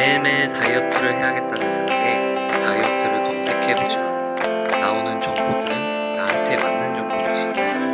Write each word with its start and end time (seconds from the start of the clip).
매일매일 0.00 0.48
다이어트를 0.48 1.14
해야겠다는 1.14 1.70
생각에 1.70 2.46
다이어트를 2.48 3.22
검색해보지만 3.22 4.64
나오는 4.80 5.20
정보들은 5.20 6.16
나한테 6.16 6.56
맞는 6.56 6.94
정보인지 6.96 7.44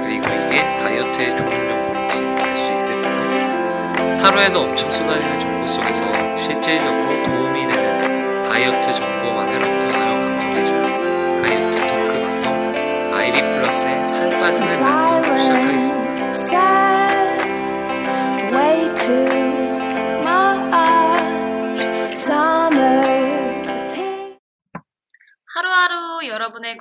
그리고 0.04 0.28
이게 0.46 0.62
다이어트에 0.76 1.34
좋은 1.34 1.50
정보인지 1.50 2.44
알 2.44 2.56
수 2.56 2.72
있을까요? 2.74 4.18
하루에도 4.22 4.60
엄청 4.60 4.88
쏟아지는 4.88 5.40
정보 5.40 5.66
속에서 5.66 6.36
실질적으로 6.36 7.10
도움이 7.10 7.66
되는 7.66 8.44
다이어트 8.50 8.92
정보만을 8.92 9.68
엄선하여 9.68 10.14
방송해주는 10.14 11.42
다이어트 11.42 11.80
토크 11.80 12.20
방송 12.22 13.14
아이비 13.16 13.40
플러스의 13.40 14.06
살 14.06 14.30
빠지는 14.30 14.78
라디오 14.80 15.36
시작하겠습니다. 15.38 16.06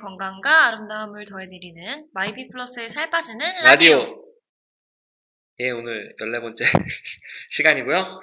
건강과 0.06 0.66
아름다움을 0.68 1.24
더해드리는 1.24 2.08
마이비 2.12 2.48
플러스의 2.48 2.88
살 2.88 3.10
빠지는 3.10 3.40
라디오. 3.64 3.96
라디오. 3.98 4.24
예, 5.58 5.70
오늘 5.70 6.14
14번째 6.20 6.62
시간이고요. 7.50 8.20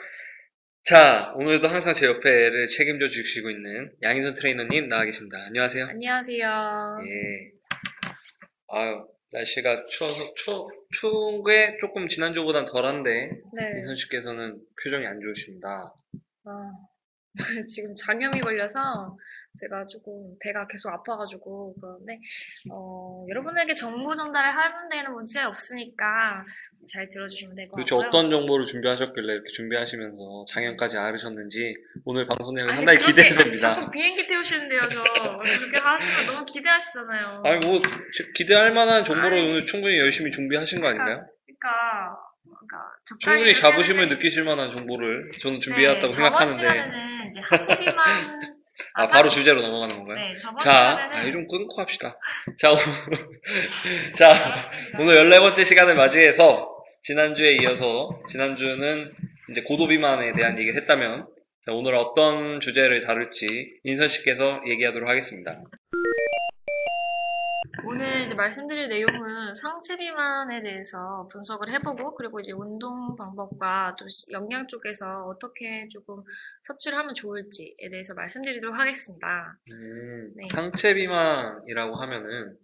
자, 0.85 1.33
오늘도 1.35 1.67
항상 1.67 1.93
제 1.93 2.05
옆에를 2.05 2.67
책임져 2.67 3.07
주시고 3.07 3.49
있는 3.49 3.91
양희선 4.01 4.33
트레이너님 4.35 4.87
나와 4.87 5.03
계십니다. 5.03 5.37
안녕하세요. 5.47 5.87
안녕하세요. 5.87 6.97
예. 7.01 7.51
아유, 8.69 9.05
날씨가 9.33 9.87
추워서, 9.87 10.33
추, 10.35 10.65
추운 10.91 11.43
게 11.43 11.75
조금 11.81 12.07
지난주보단 12.07 12.63
덜한데, 12.63 13.29
네. 13.55 13.73
민선 13.75 13.95
씨께서는 13.97 14.57
표정이 14.81 15.05
안 15.05 15.19
좋으십니다. 15.19 15.93
아, 16.45 16.71
지금 17.67 17.93
장염이 17.95 18.39
걸려서 18.39 19.17
제가 19.59 19.85
조금 19.85 20.35
배가 20.39 20.65
계속 20.67 20.91
아파가지고 20.91 21.75
그런데 21.79 22.19
어, 22.71 23.23
여러분에게 23.29 23.73
정보 23.75 24.13
전달을 24.13 24.49
하는 24.49 24.89
데는 24.89 25.13
문제 25.13 25.41
없으니까 25.43 26.43
잘 26.91 27.07
들어주시면 27.07 27.55
될것 27.55 27.85
도대체. 27.85 27.95
어떤 27.95 28.31
정보를 28.31 28.65
준비하셨길래 28.65 29.33
이렇게 29.33 29.49
준비하시면서 29.51 30.45
장염까지 30.49 30.97
앓으셨는지 30.97 31.75
오늘 32.03 32.25
방송 32.25 32.57
아니, 32.57 32.73
상당히 32.73 32.97
기대됩니다. 32.99 33.75
자꾸 33.75 33.91
비행기 33.91 34.25
태우시는데요, 34.27 34.87
저. 34.89 35.03
그렇게 35.03 35.77
하시면 35.77 36.25
너무 36.27 36.45
기대하시잖아요. 36.45 37.41
아니 37.45 37.59
뭐 37.67 37.79
저- 37.81 38.23
기대할 38.35 38.71
만한 38.73 39.03
정보를 39.03 39.37
아니. 39.39 39.49
오늘 39.51 39.65
충분히 39.65 39.97
열심히 39.99 40.31
준비하신 40.31 40.81
거 40.81 40.87
아닌가요? 40.87 41.25
그러니까, 41.45 42.17
그러니까 42.43 42.91
충분히 43.21 43.53
자부심을 43.53 44.07
느끼실 44.09 44.43
만한 44.45 44.71
정보를 44.71 45.29
저는 45.41 45.59
준비해왔다고 45.59 46.07
네, 46.07 46.09
저번 46.09 46.47
생각하는데 46.47 46.51
시간에는 46.53 47.27
이제 47.27 47.39
하체 47.41 47.77
비만 47.79 47.95
아 48.95 49.07
바로 49.07 49.29
주제로 49.29 49.61
넘어가는 49.61 49.95
건가요? 49.95 50.15
네, 50.15 50.37
저번 50.37 50.57
자, 50.59 50.71
시간에는 50.71 51.17
아, 51.17 51.23
이름 51.23 51.47
끊고 51.47 51.81
합시다. 51.81 52.17
자, 52.59 52.71
오늘, 52.71 52.81
자, 54.15 54.33
오늘 54.99 55.29
14번째 55.29 55.63
시간을 55.63 55.95
맞이해서 55.95 56.69
지난주에 57.01 57.57
이어서 57.61 58.09
지난주는 58.29 59.11
이제 59.49 59.61
고도 59.61 59.87
비만에 59.87 60.33
대한 60.33 60.57
얘기를 60.57 60.79
했다면 60.81 61.27
자, 61.61 61.71
오늘 61.71 61.95
어떤 61.95 62.59
주제를 62.59 63.05
다룰지 63.05 63.79
인선 63.83 64.07
씨께서 64.07 64.61
얘기하도록 64.67 65.07
하겠습니다. 65.07 65.61
오늘 67.85 68.21
이제 68.21 68.33
말씀드릴 68.35 68.87
내용은 68.87 69.53
상체 69.55 69.97
비만에 69.97 70.61
대해서 70.63 71.27
분석을 71.31 71.69
해보고 71.71 72.15
그리고 72.15 72.39
이제 72.39 72.51
운동 72.53 73.15
방법과 73.17 73.95
또 73.99 74.07
시- 74.07 74.31
영양 74.31 74.67
쪽에서 74.67 75.25
어떻게 75.25 75.87
조금 75.89 76.23
섭취를 76.61 76.97
하면 76.97 77.13
좋을지에 77.13 77.89
대해서 77.91 78.13
말씀드리도록 78.13 78.77
하겠습니다. 78.77 79.43
음, 79.73 80.31
네. 80.35 80.45
상체 80.47 80.93
비만이라고 80.93 81.95
하면은 81.95 82.57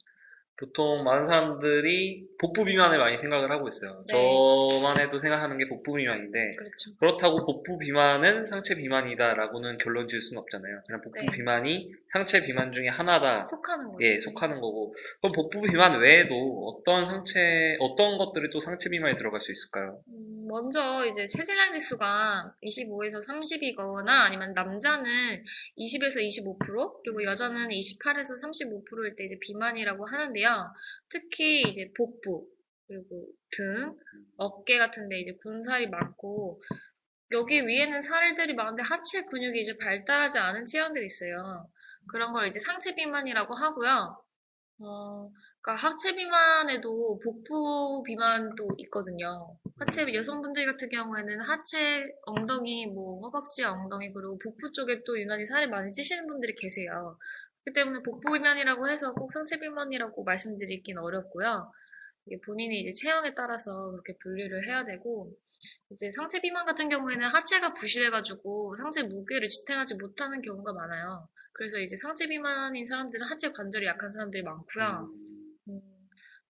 보통 0.59 1.03
많은 1.05 1.23
사람들이 1.23 2.27
복부 2.37 2.65
비만을 2.65 2.97
많이 2.97 3.17
생각을 3.17 3.49
하고 3.49 3.69
있어요. 3.69 4.03
네. 4.07 4.13
저만 4.13 4.99
해도 4.99 5.17
생각하는 5.17 5.57
게 5.57 5.69
복부 5.69 5.93
비만인데 5.93 6.51
그렇죠. 6.57 6.97
그렇다고 6.99 7.45
복부 7.45 7.77
비만은 7.79 8.45
상체 8.45 8.75
비만이다라고는 8.75 9.77
결론 9.77 10.09
지을 10.09 10.21
수는 10.21 10.41
없잖아요. 10.41 10.81
그냥 10.85 11.01
복부 11.01 11.19
네. 11.19 11.31
비만이 11.31 11.93
상체 12.11 12.43
비만 12.43 12.73
중에 12.73 12.89
하나다. 12.89 13.45
속하는 13.45 13.85
거죠. 13.85 13.97
예, 14.01 14.19
속하는 14.19 14.59
거고. 14.59 14.93
그럼 15.21 15.31
복부 15.31 15.61
비만 15.61 15.97
외에도 15.97 16.35
어떤 16.67 17.03
상체, 17.03 17.77
어떤 17.79 18.17
것들이 18.17 18.49
또 18.51 18.59
상체 18.59 18.89
비만에 18.89 19.15
들어갈 19.15 19.39
수 19.39 19.53
있을까요? 19.53 20.01
음, 20.09 20.28
먼저 20.49 21.05
이제 21.05 21.27
체질량 21.27 21.71
지수가 21.71 22.55
25에서 22.63 23.25
30이거나 23.25 24.09
아니면 24.09 24.51
남자는 24.55 25.43
20에서 25.77 26.25
25% 26.25 27.01
그리고 27.03 27.23
여자는 27.23 27.69
28에서 27.69 28.33
35%일 28.43 29.15
때 29.15 29.23
이제 29.25 29.37
비만이라고 29.39 30.07
하는데요. 30.07 30.73
특히 31.07 31.61
이제 31.69 31.91
복부 31.95 32.47
그리고 32.87 33.27
등, 33.51 33.95
어깨 34.37 34.79
같은데 34.79 35.19
이제 35.19 35.37
군살이 35.43 35.87
많고 35.87 36.59
여기 37.31 37.65
위에는 37.65 38.01
살들이 38.01 38.55
많은데 38.55 38.81
하체 38.81 39.25
근육이 39.25 39.59
이제 39.59 39.77
발달하지 39.77 40.39
않은 40.39 40.65
체형들이 40.65 41.05
있어요. 41.05 41.69
그런 42.11 42.33
걸 42.33 42.47
이제 42.47 42.59
상체 42.59 42.95
비만이라고 42.95 43.53
하고요. 43.53 44.17
어, 44.81 45.31
그러니까 45.69 45.75
하체 45.75 46.15
비만에도 46.15 47.19
복부 47.23 48.01
비만도 48.03 48.69
있거든요. 48.77 49.55
하체 49.77 50.11
여성분들 50.13 50.65
같은 50.65 50.89
경우에는 50.89 51.41
하체 51.41 52.07
엉덩이 52.25 52.87
뭐 52.87 53.19
허벅지 53.21 53.63
엉덩이 53.63 54.11
그리고 54.11 54.39
복부 54.39 54.71
쪽에 54.71 55.03
또 55.05 55.19
유난히 55.19 55.45
살이 55.45 55.67
많이 55.67 55.91
찌시는 55.91 56.25
분들이 56.27 56.55
계세요. 56.55 57.17
그렇기 57.63 57.75
때문에 57.75 57.99
복부 58.03 58.31
비만이라고 58.33 58.89
해서 58.89 59.13
꼭 59.13 59.31
상체 59.31 59.59
비만이라고 59.59 60.23
말씀드리긴 60.23 60.97
어렵고요. 60.97 61.71
본인이 62.45 62.81
이제 62.81 62.89
체형에 63.03 63.33
따라서 63.35 63.91
그렇게 63.91 64.15
분류를 64.21 64.67
해야 64.67 64.85
되고 64.85 65.31
이제 65.91 66.09
상체 66.11 66.41
비만 66.41 66.65
같은 66.65 66.89
경우에는 66.89 67.27
하체가 67.27 67.73
부실해가지고 67.73 68.75
상체 68.75 69.03
무게를 69.03 69.47
지탱하지 69.47 69.95
못하는 69.95 70.41
경우가 70.41 70.73
많아요. 70.73 71.27
그래서 71.53 71.79
이제 71.79 71.95
상체 71.95 72.27
비만인 72.27 72.85
사람들은 72.85 73.27
하체 73.27 73.51
관절이 73.51 73.85
약한 73.85 74.09
사람들이 74.09 74.43
많고요. 74.43 75.09
음, 75.11 75.28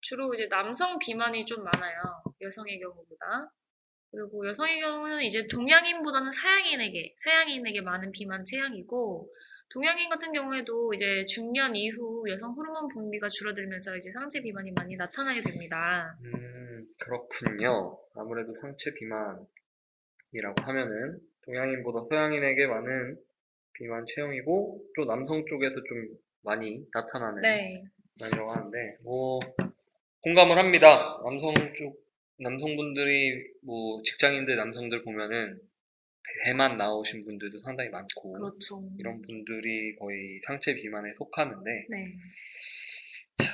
주로 0.01 0.33
이제 0.33 0.47
남성 0.47 0.97
비만이 0.99 1.45
좀 1.45 1.63
많아요. 1.63 2.23
여성의 2.41 2.79
경우보다. 2.79 3.51
그리고 4.11 4.47
여성의 4.47 4.79
경우는 4.81 5.21
이제 5.21 5.47
동양인보다는 5.47 6.31
서양인에게, 6.31 7.15
서양인에게 7.17 7.81
많은 7.81 8.11
비만 8.11 8.43
체형이고, 8.43 9.29
동양인 9.71 10.09
같은 10.09 10.31
경우에도 10.31 10.93
이제 10.95 11.25
중년 11.25 11.75
이후 11.75 12.25
여성 12.27 12.53
호르몬 12.53 12.87
분비가 12.87 13.29
줄어들면서 13.29 13.97
이제 13.97 14.09
상체 14.09 14.41
비만이 14.41 14.71
많이 14.71 14.95
나타나게 14.95 15.41
됩니다. 15.41 16.17
음, 16.23 16.87
그렇군요. 16.99 17.99
아무래도 18.15 18.51
상체 18.53 18.95
비만이라고 18.95 20.63
하면은 20.63 21.19
동양인보다 21.45 22.05
서양인에게 22.09 22.65
많은 22.65 23.17
비만 23.73 24.05
체형이고 24.07 24.85
또 24.95 25.05
남성 25.05 25.45
쪽에서 25.45 25.75
좀 25.75 26.17
많이 26.41 26.83
나타나는 26.91 27.41
네. 27.41 27.83
비만이라고 28.17 28.49
하는데 28.49 28.97
뭐 29.03 29.39
공감을 30.21 30.57
합니다. 30.57 31.19
남성 31.23 31.53
쪽 31.75 31.97
남성분들이 32.39 33.43
뭐 33.63 34.01
직장인들 34.03 34.55
남성들 34.55 35.03
보면은 35.03 35.59
배만 36.45 36.77
나오신 36.77 37.25
분들도 37.25 37.61
상당히 37.61 37.89
많고 37.89 38.33
그렇죠. 38.33 38.89
이런 38.99 39.21
분들이 39.21 39.95
거의 39.95 40.39
상체 40.45 40.75
비만에 40.75 41.13
속하는데 41.17 41.85
네. 41.89 42.13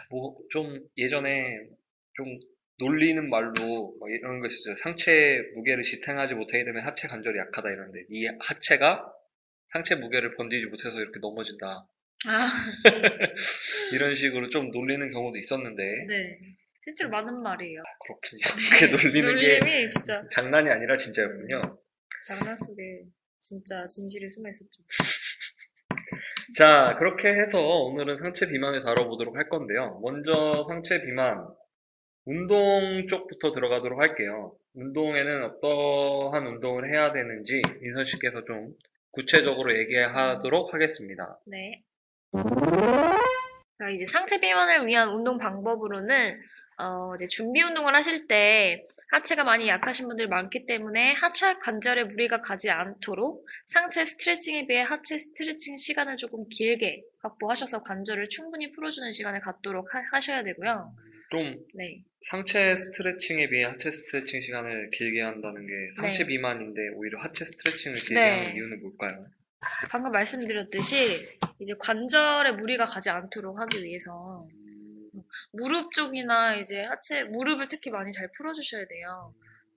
뭐좀 0.10 0.88
예전에 0.98 1.68
좀 2.14 2.40
놀리는 2.80 3.30
말로 3.30 3.96
막 4.00 4.10
이런 4.10 4.40
거 4.40 4.48
있었어요. 4.48 4.76
상체 4.76 5.52
무게를 5.56 5.84
지탱하지 5.84 6.36
못하게 6.36 6.66
되면 6.66 6.84
하체 6.84 7.08
관절이 7.08 7.38
약하다 7.38 7.70
이러는데 7.70 8.06
이 8.10 8.26
하체가 8.40 9.12
상체 9.68 9.96
무게를 9.96 10.36
번지지 10.36 10.66
못해서 10.66 10.92
이렇게 11.00 11.20
넘어진다. 11.20 11.88
아, 12.27 12.51
이런 13.94 14.16
식으로 14.16 14.50
좀 14.50 14.72
놀리는 14.72 15.10
경우도 15.10 15.38
있었는데 15.38 15.83
네. 16.07 16.39
실제로 16.81 17.10
맞는 17.10 17.42
말이에요. 17.42 17.81
그렇군요. 18.06 18.42
그게 18.69 18.88
놀리는 18.88 19.39
게 19.39 19.88
진짜 19.88 20.24
장난이 20.30 20.69
아니라 20.69 20.98
진짜였군요. 20.98 21.80
장난 22.27 22.56
속에 22.56 23.04
진짜 23.39 23.86
진실이 23.86 24.30
숨어 24.30 24.50
있었죠. 24.50 24.83
자, 26.57 26.95
그렇게 26.98 27.30
해서 27.30 27.60
오늘은 27.60 28.18
상체 28.18 28.48
비만을 28.50 28.81
다뤄보도록 28.81 29.36
할 29.36 29.50
건데요. 29.50 30.00
먼저 30.04 30.63
상체 30.68 31.01
비만, 31.01 31.48
운동 32.25 33.07
쪽부터 33.07 33.51
들어가도록 33.51 34.00
할게요. 34.00 34.56
운동에는 34.74 35.44
어떠한 35.45 36.45
운동을 36.48 36.89
해야 36.89 37.13
되는지 37.13 37.62
민선 37.81 38.04
씨께서 38.04 38.44
좀 38.45 38.74
구체적으로 39.12 39.78
얘기하도록 39.78 40.74
하겠습니다. 40.74 41.39
네. 41.45 41.85
자, 43.78 43.90
이제 43.90 44.06
상체 44.06 44.40
비만을 44.40 44.88
위한 44.88 45.10
운동 45.10 45.38
방법으로는 45.38 46.40
어, 46.78 47.16
이제 47.16 47.26
준비 47.26 47.62
운동을 47.62 47.96
하실 47.96 48.28
때 48.28 48.84
하체가 49.12 49.46
많이 49.46 49.68
약하신 49.68 50.08
분들이 50.08 50.28
많기 50.28 50.66
때문에 50.66 51.14
하체 51.14 51.54
관절에 51.62 52.04
무리가 52.04 52.42
가지 52.42 52.70
않도록 52.70 53.48
상체 53.66 54.04
스트레칭에 54.04 54.68
비해 54.68 54.82
하체 54.82 55.18
스트레칭 55.18 55.78
시간을 55.78 56.18
조금 56.18 56.46
길게 56.50 57.02
확보하셔서 57.22 57.82
관절을 57.84 58.28
충분히 58.28 58.72
풀어주는 58.72 59.10
시간을 59.12 59.40
갖도록 59.40 59.88
하, 59.94 60.20
셔야 60.20 60.44
되고요. 60.44 60.94
좀 61.31 61.56
네. 61.76 62.04
상체 62.22 62.76
스트레칭에 62.76 63.50
비해 63.50 63.64
하체 63.64 63.90
스트레칭 63.90 64.42
시간을 64.42 64.90
길게 64.92 65.22
한다는 65.22 65.66
게 65.66 65.74
상체 65.96 66.24
네. 66.24 66.28
비만인데 66.28 66.90
오히려 66.96 67.20
하체 67.20 67.46
스트레칭을 67.46 67.98
길게 68.00 68.14
네. 68.16 68.30
하는 68.30 68.56
이유는 68.56 68.81
뭘까요? 68.81 69.26
방금 69.90 70.12
말씀드렸듯이 70.12 71.40
이제 71.60 71.74
관절에 71.80 72.54
무리가 72.54 72.86
가지 72.86 73.10
않도록 73.10 73.60
하기 73.60 73.84
위해서 73.84 74.42
음, 75.16 75.24
무릎 75.54 75.92
쪽이나 75.92 76.56
이제 76.56 76.84
하체, 76.84 77.24
무릎을 77.26 77.68
특히 77.68 77.92
많이 77.92 78.12
잘 78.12 78.30
풀어주셔야 78.38 78.86
돼요. 78.88 79.34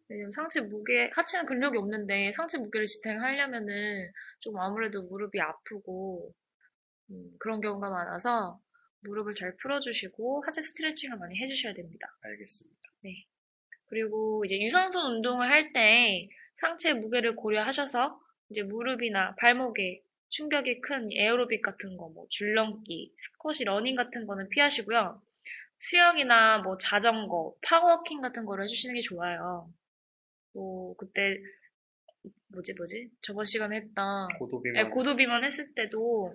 왜냐면 0.09 0.31
상체 0.31 0.63
무게, 0.63 1.11
하체는 1.15 1.47
근력이 1.47 1.79
없는데 1.79 2.33
상체 2.33 2.59
무게를 2.59 2.87
지탱하려면은 2.87 4.11
좀 4.41 4.59
아무래도 4.59 5.03
무릎이 5.03 5.41
아프고 5.41 6.33
음, 7.11 7.31
그런 7.39 7.61
경우가 7.61 7.91
많아서 7.91 8.61
무릎을 9.01 9.35
잘 9.35 9.55
풀어주시고 9.57 10.43
하체 10.47 10.61
스트레칭을 10.61 11.19
많이 11.19 11.37
해주셔야 11.39 11.75
됩니다. 11.75 12.07
알겠습니다. 12.23 12.79
그리고 13.87 14.43
이제 14.45 14.61
유산소 14.61 15.01
운동을 15.01 15.49
할 15.49 15.73
때 15.73 16.29
상체 16.57 16.95
무게를 16.95 17.37
고려하셔서 17.37 18.21
이제 18.51 18.63
무릎이나 18.63 19.35
발목에 19.37 20.03
충격이 20.29 20.81
큰 20.81 21.09
에어로빅 21.13 21.63
같은 21.63 21.97
거, 21.97 22.09
뭐 22.09 22.27
줄넘기, 22.29 23.13
스쿼시, 23.17 23.65
러닝 23.65 23.95
같은 23.97 24.27
거는 24.27 24.49
피하시고요. 24.49 25.23
수영이나 25.79 26.59
뭐 26.59 26.77
자전거, 26.77 27.55
파워워킹 27.63 28.21
같은 28.21 28.45
거를 28.45 28.65
해주시는 28.65 28.95
게 28.95 29.01
좋아요. 29.01 29.73
뭐 30.53 30.97
그때 30.97 31.39
뭐지 32.49 32.75
뭐지 32.75 33.11
저번 33.23 33.45
시간에 33.45 33.77
했던 33.77 34.29
고도 34.39 34.61
네, 34.65 34.73
비만. 34.73 34.91
고도비만 34.91 35.45
했을 35.45 35.75
때도 35.75 36.35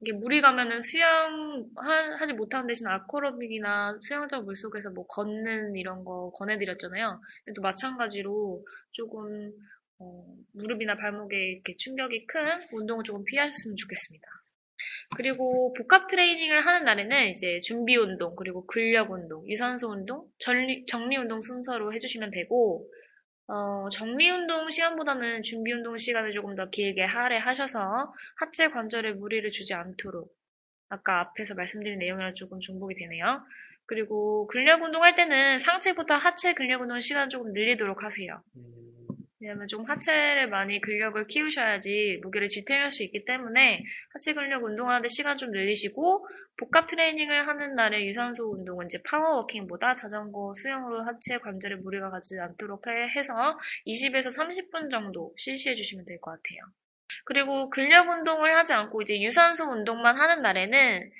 이게 0.00 0.12
무리 0.12 0.40
가면은 0.40 0.80
수영 0.80 1.68
하, 1.76 1.92
하지 2.16 2.32
못하는 2.32 2.66
대신 2.68 2.86
아쿠아로빅이나 2.86 3.98
수영장 4.00 4.44
물 4.44 4.54
속에서 4.54 4.90
뭐 4.90 5.06
걷는 5.06 5.76
이런 5.76 6.04
거 6.04 6.30
권해드렸잖아요. 6.36 7.20
또 7.54 7.62
마찬가지로 7.62 8.64
조금 8.92 9.52
어, 10.00 10.24
무릎이나 10.52 10.96
발목에 10.96 11.36
이렇게 11.36 11.74
충격이 11.76 12.26
큰 12.26 12.40
운동을 12.74 13.04
조금 13.04 13.24
피하셨으면 13.24 13.76
좋겠습니다. 13.76 14.26
그리고 15.16 15.72
복합 15.72 16.06
트레이닝을 16.06 16.64
하는 16.64 16.84
날에는 16.84 17.30
이제 17.30 17.58
준비 17.60 17.96
운동, 17.96 18.36
그리고 18.36 18.66
근력 18.66 19.10
운동, 19.10 19.48
유산소 19.48 19.90
운동, 19.90 20.28
정리, 20.38 20.84
정리 20.86 21.16
운동 21.16 21.40
순서로 21.40 21.92
해주시면 21.92 22.30
되고, 22.30 22.88
어, 23.48 23.88
정리 23.88 24.30
운동 24.30 24.68
시간보다는 24.70 25.42
준비 25.42 25.72
운동 25.72 25.96
시간을 25.96 26.30
조금 26.30 26.54
더 26.54 26.68
길게 26.68 27.02
할애하셔서 27.02 28.12
하체 28.36 28.68
관절에 28.68 29.12
무리를 29.12 29.48
주지 29.50 29.74
않도록 29.74 30.30
아까 30.90 31.20
앞에서 31.20 31.54
말씀드린 31.54 31.98
내용이랑 31.98 32.34
조금 32.34 32.58
중복이 32.58 32.94
되네요. 32.94 33.42
그리고 33.86 34.46
근력 34.46 34.82
운동할 34.82 35.16
때는 35.16 35.58
상체보다 35.58 36.18
하체 36.18 36.52
근력 36.52 36.82
운동 36.82 37.00
시간 37.00 37.30
조금 37.30 37.52
늘리도록 37.52 38.04
하세요. 38.04 38.42
음, 38.56 38.97
왜냐면 39.40 39.68
좀 39.68 39.84
하체를 39.84 40.48
많이 40.48 40.80
근력을 40.80 41.24
키우셔야지 41.28 42.18
무게를 42.22 42.48
지탱할 42.48 42.90
수 42.90 43.04
있기 43.04 43.24
때문에 43.24 43.84
하체 44.12 44.32
근력 44.34 44.64
운동하는데 44.64 45.06
시간 45.08 45.36
좀 45.36 45.52
늘리시고 45.52 46.26
복합 46.56 46.88
트레이닝을 46.88 47.46
하는 47.46 47.76
날에 47.76 48.04
유산소 48.04 48.50
운동은 48.52 48.86
이제 48.86 49.00
파워워킹보다 49.08 49.94
자전거, 49.94 50.52
수영으로 50.56 51.04
하체 51.06 51.38
관절에 51.38 51.76
무리가 51.76 52.10
가지 52.10 52.40
않도록 52.40 52.88
해- 52.88 53.08
해서 53.16 53.32
20에서 53.86 54.30
30분 54.30 54.90
정도 54.90 55.32
실시해 55.38 55.74
주시면 55.76 56.04
될 56.04 56.18
것 56.20 56.32
같아요. 56.32 56.60
그리고 57.24 57.70
근력 57.70 58.08
운동을 58.08 58.56
하지 58.56 58.72
않고 58.74 59.02
이제 59.02 59.20
유산소 59.22 59.64
운동만 59.70 60.16
하는 60.16 60.42
날에는 60.42 61.10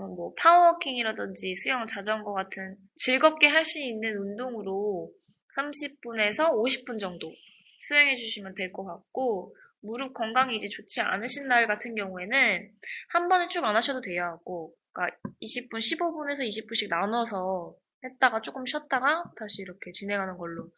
어, 0.00 0.06
뭐 0.08 0.34
파워워킹이라든지 0.36 1.54
수영, 1.54 1.86
자전거 1.86 2.32
같은 2.32 2.76
즐겁게 2.96 3.46
할 3.46 3.64
수 3.64 3.78
있는 3.80 4.16
운동으로 4.16 5.12
30분에서 5.56 6.50
50분 6.54 6.98
정도 6.98 7.32
수행해 7.78 8.14
주시면 8.14 8.54
될 8.54 8.72
것 8.72 8.84
같고 8.84 9.54
무릎 9.80 10.12
건강이 10.14 10.56
이제 10.56 10.68
좋지 10.68 11.00
않으신 11.02 11.48
날 11.48 11.66
같은 11.66 11.94
경우에는 11.94 12.70
한 13.10 13.28
번에 13.28 13.48
쭉 13.48 13.64
안 13.64 13.76
하셔도 13.76 14.00
돼요. 14.00 14.40
뭐, 14.44 14.70
그러니까 14.92 15.16
20분, 15.42 15.78
15분에서 15.78 16.40
20분씩 16.48 16.88
나눠서 16.90 17.74
했다가 18.04 18.42
조금 18.42 18.64
쉬었다가 18.66 19.24
다시 19.38 19.62
이렇게 19.62 19.90
진행하는 19.90 20.36
걸로 20.36 20.68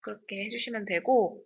그렇게 0.00 0.44
해주시면 0.44 0.84
되고 0.86 1.42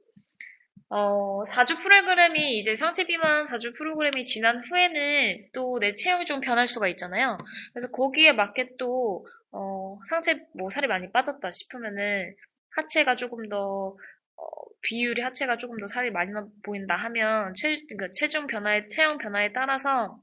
어, 0.91 1.43
4주 1.43 1.79
프로그램이 1.83 2.59
이제 2.59 2.75
상체 2.75 3.07
비만 3.07 3.45
4주 3.47 3.77
프로그램이 3.77 4.23
지난 4.23 4.59
후에는 4.59 5.51
또 5.53 5.79
내 5.81 5.95
체형이 5.95 6.25
좀 6.25 6.41
변할 6.41 6.67
수가 6.67 6.89
있잖아요. 6.89 7.37
그래서 7.73 7.89
거기에 7.91 8.33
맞게 8.33 8.77
또 8.79 9.27
어, 9.53 9.99
상체 10.09 10.47
뭐 10.55 10.71
살이 10.71 10.87
많이 10.87 11.11
빠졌다 11.13 11.51
싶으면은 11.51 12.35
하체가 12.77 13.17
조금 13.17 13.49
더 13.49 13.89
어, 13.89 13.97
비율이 14.83 15.23
하체가 15.23 15.57
조금 15.57 15.79
더 15.79 15.87
살이 15.87 16.11
많이 16.11 16.33
나 16.33 16.47
보인다 16.65 16.97
하면 16.97 17.53
체, 17.55 17.75
그러니까 17.89 18.09
체중 18.13 18.47
변화에 18.47 18.89
체형 18.89 19.19
변화에 19.19 19.53
따라서 19.53 20.21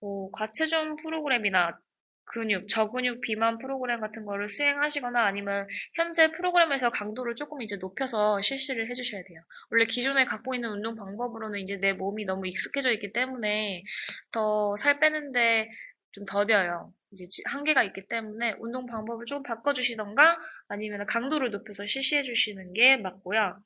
뭐 0.00 0.30
과체중 0.32 0.96
프로그램이나 0.96 1.78
근육, 2.30 2.68
저근육 2.68 3.22
비만 3.22 3.56
프로그램 3.58 4.00
같은 4.00 4.26
거를 4.26 4.48
수행하시거나 4.48 5.24
아니면 5.24 5.66
현재 5.94 6.30
프로그램에서 6.32 6.90
강도를 6.90 7.34
조금 7.36 7.62
이제 7.62 7.76
높여서 7.76 8.40
실시를 8.42 8.88
해주셔야 8.90 9.22
돼요. 9.24 9.40
원래 9.70 9.86
기존에 9.86 10.26
갖고 10.26 10.54
있는 10.54 10.68
운동 10.70 10.94
방법으로는 10.94 11.58
이제 11.60 11.78
내 11.78 11.94
몸이 11.94 12.24
너무 12.26 12.46
익숙해져 12.46 12.92
있기 12.92 13.12
때문에 13.12 13.82
더 14.32 14.76
살 14.76 15.00
빼는데 15.00 15.70
좀 16.12 16.26
더뎌요. 16.26 16.92
이제 17.12 17.24
지- 17.28 17.42
한계가 17.46 17.82
있기 17.84 18.06
때문에 18.08 18.54
운동 18.58 18.86
방법을 18.86 19.24
좀 19.26 19.42
바꿔주시던가 19.42 20.38
아니면 20.68 21.06
강도를 21.06 21.50
높여서 21.50 21.86
실시해 21.86 22.22
주시는 22.22 22.72
게 22.74 22.96
맞고요. 22.96 23.60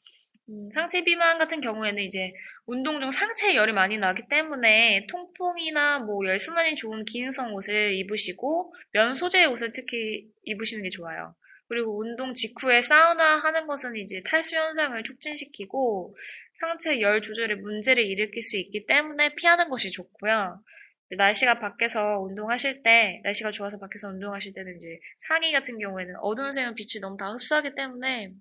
음, 0.49 0.71
상체 0.75 1.05
비만 1.05 1.39
같은 1.39 1.61
경우에는 1.61 2.03
이제 2.03 2.33
운동 2.67 3.01
중 3.01 3.11
상체에 3.11 3.55
열이 3.55 3.73
많이 3.73 3.97
나기 3.99 4.23
때문에 4.29 5.07
통풍이나 5.09 6.01
뭐 6.01 6.27
열순환이 6.27 6.75
좋은 6.75 7.05
기능성 7.05 7.55
옷을 7.55 7.95
입으시고 7.95 8.75
면 8.93 9.15
소재의 9.15 9.47
옷을 9.47 9.71
특히 9.73 10.27
입으시는 10.45 10.83
게 10.83 10.91
좋아요. 10.91 11.35
그리고 11.69 11.99
운동 11.99 12.35
직후에 12.35 12.83
사우나 12.83 13.37
하는 13.39 13.67
것은 13.67 13.97
이제 13.97 14.23
탈수 14.27 14.57
현상을 14.57 15.03
촉진시키고 15.05 16.15
상체 16.61 17.01
열 17.01 17.23
조절에 17.23 17.55
문제를 17.57 18.05
일으킬 18.05 18.43
수 18.43 18.57
있기 18.59 18.85
때문에 18.87 19.35
피하는 19.37 19.69
것이 19.71 19.91
좋고요. 19.91 20.61
날씨가 21.17 21.59
밖에서 21.61 22.21
운동하실 22.21 22.83
때, 22.83 23.21
날씨가 23.25 23.51
좋아서 23.51 23.79
밖에서 23.79 24.09
운동하실 24.09 24.55
때는 24.55 24.77
이제 24.77 24.99
상의 25.19 25.53
같은 25.53 25.79
경우에는 25.79 26.17
어두운 26.21 26.53
색은 26.53 26.75
빛이 26.75 27.01
너무 27.01 27.17
다 27.17 27.31
흡수하기 27.33 27.75
때문에 27.75 28.33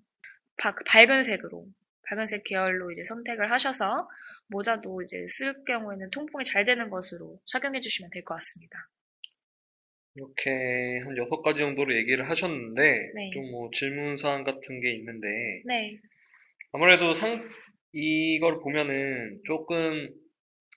바- 0.58 0.74
밝은 0.86 1.22
색으로, 1.22 1.66
밝은 2.08 2.26
색 2.26 2.44
계열로 2.44 2.90
이제 2.92 3.02
선택을 3.04 3.50
하셔서 3.52 4.08
모자도 4.48 5.02
이제 5.02 5.26
쓸 5.28 5.64
경우에는 5.64 6.10
통풍이 6.10 6.44
잘 6.44 6.64
되는 6.64 6.90
것으로 6.90 7.40
착용해 7.46 7.80
주시면 7.80 8.10
될 8.10 8.24
것 8.24 8.34
같습니다. 8.34 8.88
이렇게 10.14 10.50
한 11.04 11.16
여섯 11.16 11.40
가지 11.42 11.60
정도로 11.60 11.94
얘기를 11.96 12.28
하셨는데 12.28 12.82
네. 13.14 13.30
좀뭐 13.32 13.70
질문 13.72 14.16
사항 14.16 14.44
같은 14.44 14.80
게 14.80 14.92
있는데 14.94 15.26
네, 15.64 15.98
아무래도 16.72 17.14
상 17.14 17.42
이걸 17.92 18.60
보면은 18.60 19.40
조금 19.50 20.08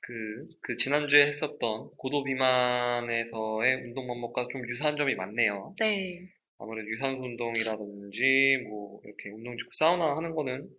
그, 0.05 0.47
그 0.62 0.77
지난주에 0.77 1.25
했었던 1.25 1.89
고도 1.97 2.24
비만에서의 2.24 3.75
운동 3.85 4.05
방법과 4.07 4.47
좀 4.51 4.62
유사한 4.69 4.97
점이 4.97 5.15
많네요. 5.15 5.74
네, 5.79 6.21
아무래도 6.59 6.88
유산소 6.89 7.24
운동이라든지 7.24 8.65
뭐 8.69 9.01
이렇게 9.03 9.29
운동 9.31 9.57
직후 9.57 9.69
사우나 9.74 10.15
하는 10.15 10.35
거는 10.35 10.69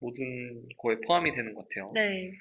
모든 0.00 0.68
거에 0.76 0.96
포함이 1.06 1.32
되는 1.32 1.54
것 1.54 1.66
같아요. 1.66 1.90
네, 1.94 2.32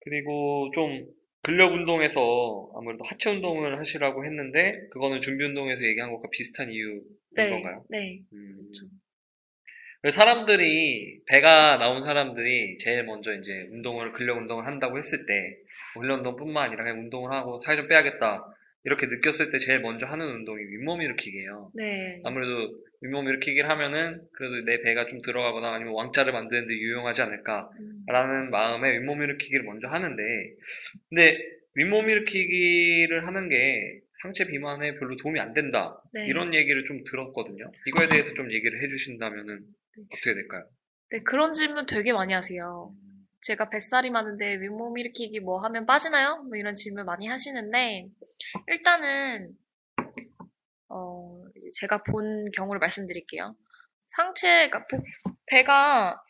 그리고 0.00 0.70
좀 0.72 1.04
근력 1.42 1.72
운동에서 1.72 2.70
아무래도 2.76 3.02
하체 3.04 3.30
운동을 3.30 3.76
하시라고 3.76 4.24
했는데 4.24 4.86
그거는 4.92 5.20
준비 5.20 5.44
운동에서 5.44 5.82
얘기한 5.82 6.12
것과 6.12 6.28
비슷한 6.30 6.70
이유인 6.70 7.02
네, 7.34 7.50
건가요? 7.50 7.84
네, 7.90 8.22
음, 8.32 8.60
그렇죠. 8.60 8.86
그래서 10.00 10.16
사람들이 10.16 11.22
배가 11.26 11.78
나온 11.78 12.04
사람들이 12.04 12.76
제일 12.78 13.04
먼저 13.04 13.32
이제 13.32 13.68
운동을 13.72 14.12
근력 14.12 14.38
운동을 14.38 14.66
한다고 14.66 14.98
했을 14.98 15.26
때 15.26 15.56
근력 15.94 16.18
운동뿐만 16.18 16.64
아니라 16.68 16.84
그냥 16.84 17.00
운동을 17.00 17.32
하고 17.32 17.58
살 17.64 17.76
좀 17.76 17.88
빼야겠다 17.88 18.46
이렇게 18.84 19.06
느꼈을 19.06 19.50
때 19.50 19.58
제일 19.58 19.80
먼저 19.80 20.06
하는 20.06 20.26
운동이 20.26 20.62
윗몸 20.64 21.02
일으키기예요. 21.02 21.70
네. 21.74 22.20
아무래도 22.24 22.74
윗몸 23.02 23.28
일으키기를 23.28 23.68
하면은 23.68 24.20
그래도 24.34 24.64
내 24.64 24.80
배가 24.82 25.06
좀 25.06 25.20
들어가거나 25.22 25.72
아니면 25.74 25.94
왕자를 25.94 26.32
만드는데 26.32 26.74
유용하지 26.74 27.22
않을까라는 27.22 27.70
음, 28.46 28.50
마음에 28.50 28.92
윗몸 28.98 29.22
일으키기를 29.22 29.64
먼저 29.64 29.86
하는데 29.88 30.22
근데 31.08 31.38
윗몸 31.74 32.10
일으키기를 32.10 33.26
하는 33.26 33.48
게 33.48 34.00
상체 34.22 34.46
비만에 34.46 34.94
별로 34.98 35.16
도움이 35.16 35.38
안 35.40 35.52
된다 35.52 36.00
네. 36.14 36.26
이런 36.26 36.52
얘기를 36.54 36.84
좀 36.86 37.02
들었거든요. 37.04 37.70
이거에 37.86 38.08
대해서 38.08 38.34
좀 38.34 38.52
얘기를 38.52 38.80
해주신다면은 38.82 39.58
네. 39.60 40.02
어떻게 40.12 40.34
될까요? 40.34 40.64
네, 41.10 41.20
그런 41.24 41.52
질문 41.52 41.86
되게 41.86 42.12
많이 42.12 42.32
하세요. 42.32 42.92
제가 43.42 43.68
뱃살이 43.70 44.10
많은데 44.10 44.56
윗몸 44.60 44.96
일으키기 44.98 45.40
뭐 45.40 45.58
하면 45.64 45.84
빠지나요? 45.86 46.42
뭐 46.44 46.56
이런 46.56 46.74
질문 46.74 47.04
많이 47.04 47.26
하시는데 47.26 48.08
일단은 48.68 49.54
어, 50.88 51.42
제가 51.80 52.02
본 52.02 52.44
경우를 52.54 52.78
말씀드릴게요. 52.78 53.56
상체, 54.06 54.68
그러니까 54.68 54.86
복- 54.86 55.04
배가 55.46 56.20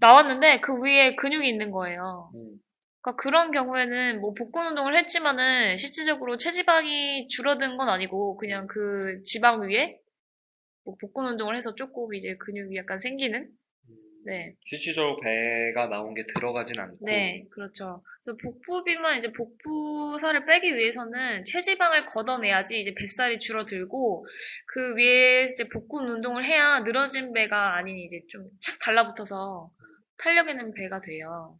나왔는데 0.00 0.60
그 0.60 0.80
위에 0.80 1.14
근육이 1.16 1.48
있는 1.48 1.70
거예요. 1.70 2.30
음, 2.34 2.58
그러니까 3.02 3.22
그런 3.22 3.50
경우에는 3.50 4.20
뭐 4.20 4.32
복근 4.32 4.68
운동을 4.68 4.96
했지만은 4.96 5.76
실질적으로 5.76 6.36
체지방이 6.36 7.28
줄어든 7.28 7.76
건 7.76 7.88
아니고 7.88 8.36
그냥 8.38 8.66
그 8.66 9.20
지방 9.22 9.60
위에 9.62 9.98
뭐 10.84 10.96
복근 11.00 11.26
운동을 11.26 11.54
해서 11.56 11.74
조금 11.74 12.14
이제 12.14 12.36
근육이 12.38 12.76
약간 12.76 12.98
생기는 12.98 13.50
네. 14.24 14.54
실질적으로 14.64 15.18
배가 15.20 15.88
나온 15.88 16.14
게 16.14 16.24
들어가진 16.26 16.78
않고 16.78 16.98
네, 17.04 17.44
그렇죠. 17.50 18.02
그래서 18.22 18.36
복부 18.42 18.84
비만 18.84 19.18
이제 19.18 19.32
복부 19.32 20.16
살을 20.20 20.46
빼기 20.46 20.76
위해서는 20.76 21.44
체지방을 21.44 22.06
걷어내야지 22.06 22.78
이제 22.80 22.94
뱃살이 22.94 23.38
줄어들고 23.38 24.26
그 24.66 24.94
위에 24.96 25.44
이제 25.44 25.68
복근 25.68 26.08
운동을 26.08 26.44
해야 26.44 26.80
늘어진 26.80 27.32
배가 27.32 27.76
아닌 27.76 27.98
이제 27.98 28.20
좀 28.28 28.48
착 28.60 28.78
달라붙어서 28.80 29.70
탄력 30.18 30.48
있는 30.48 30.72
배가 30.74 31.00
돼요. 31.00 31.58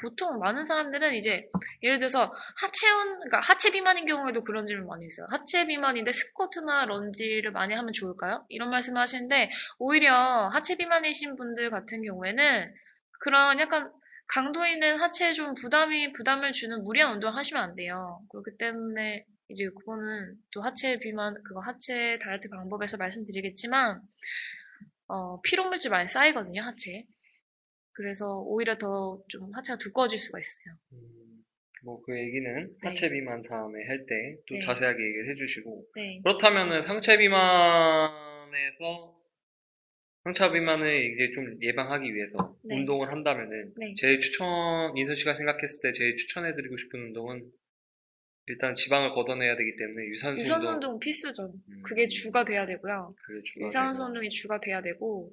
보통 0.00 0.38
많은 0.38 0.64
사람들은 0.64 1.14
이제 1.14 1.48
예를 1.82 1.98
들어서 1.98 2.32
하체운 2.60 3.20
그러니까 3.20 3.40
하체 3.40 3.70
비만인 3.70 4.06
경우에도 4.06 4.42
그런 4.42 4.66
질문 4.66 4.86
많이 4.86 5.06
있어요. 5.06 5.26
하체 5.30 5.66
비만인데 5.66 6.12
스쿼트나 6.12 6.86
런지를 6.86 7.52
많이 7.52 7.74
하면 7.74 7.92
좋을까요? 7.92 8.44
이런 8.48 8.70
말씀을 8.70 9.00
하시는데 9.00 9.50
오히려 9.78 10.48
하체 10.48 10.76
비만이신 10.76 11.36
분들 11.36 11.70
같은 11.70 12.02
경우에는 12.02 12.74
그런 13.20 13.58
약간 13.60 13.90
강도 14.28 14.66
있는 14.66 15.00
하체에 15.00 15.32
좀 15.32 15.54
부담이 15.54 16.12
부담을 16.12 16.52
주는 16.52 16.84
무리한 16.84 17.14
운동 17.14 17.34
하시면 17.36 17.62
안 17.62 17.74
돼요. 17.74 18.20
그렇기 18.30 18.58
때문에 18.58 19.24
이제 19.48 19.64
그거는 19.64 20.36
또 20.52 20.60
하체 20.60 20.98
비만 20.98 21.34
그거 21.42 21.60
하체 21.60 22.18
다이어트 22.22 22.50
방법에서 22.50 22.98
말씀드리겠지만 22.98 23.96
어, 25.08 25.40
피로물질 25.40 25.90
많이 25.90 26.06
쌓이거든요 26.06 26.62
하체에. 26.62 27.06
그래서 27.98 28.38
오히려 28.46 28.78
더 28.78 29.20
좀 29.28 29.52
하체가 29.52 29.76
두꺼워질 29.78 30.18
수가 30.20 30.38
있어요. 30.38 30.76
뭐그 31.82 32.16
얘기는 32.16 32.76
네. 32.80 32.88
하체 32.88 33.10
비만 33.10 33.42
다음에 33.42 33.84
할 33.88 34.06
때또 34.06 34.54
네. 34.54 34.60
자세하게 34.64 35.02
얘기를 35.04 35.28
해주시고 35.30 35.86
네. 35.96 36.20
그렇다면은 36.22 36.82
상체 36.82 37.18
비만에서 37.18 39.16
상체 40.24 40.52
비만을 40.52 41.12
이제 41.12 41.32
좀 41.34 41.56
예방하기 41.60 42.14
위해서 42.14 42.56
네. 42.64 42.76
운동을 42.76 43.10
한다면은 43.10 43.74
네. 43.76 43.94
제일 43.96 44.20
추천 44.20 44.96
인선 44.96 45.16
씨가 45.16 45.34
생각했을 45.34 45.80
때 45.82 45.92
제일 45.92 46.14
추천해드리고 46.14 46.76
싶은 46.76 47.00
운동은 47.00 47.50
일단 48.46 48.74
지방을 48.76 49.10
걷어내야 49.10 49.56
되기 49.56 49.74
때문에 49.76 50.06
유산소, 50.06 50.38
유산소 50.40 50.68
운동 50.68 50.90
운동 50.90 50.98
필수죠. 51.00 51.52
음, 51.68 51.82
그게 51.84 52.04
주가 52.06 52.44
돼야 52.44 52.64
되고요. 52.64 53.14
그게 53.26 53.42
주가 53.44 53.66
유산소 53.66 53.98
되고. 53.98 54.06
운동이 54.08 54.30
주가 54.30 54.58
돼야 54.58 54.80
되고, 54.80 55.30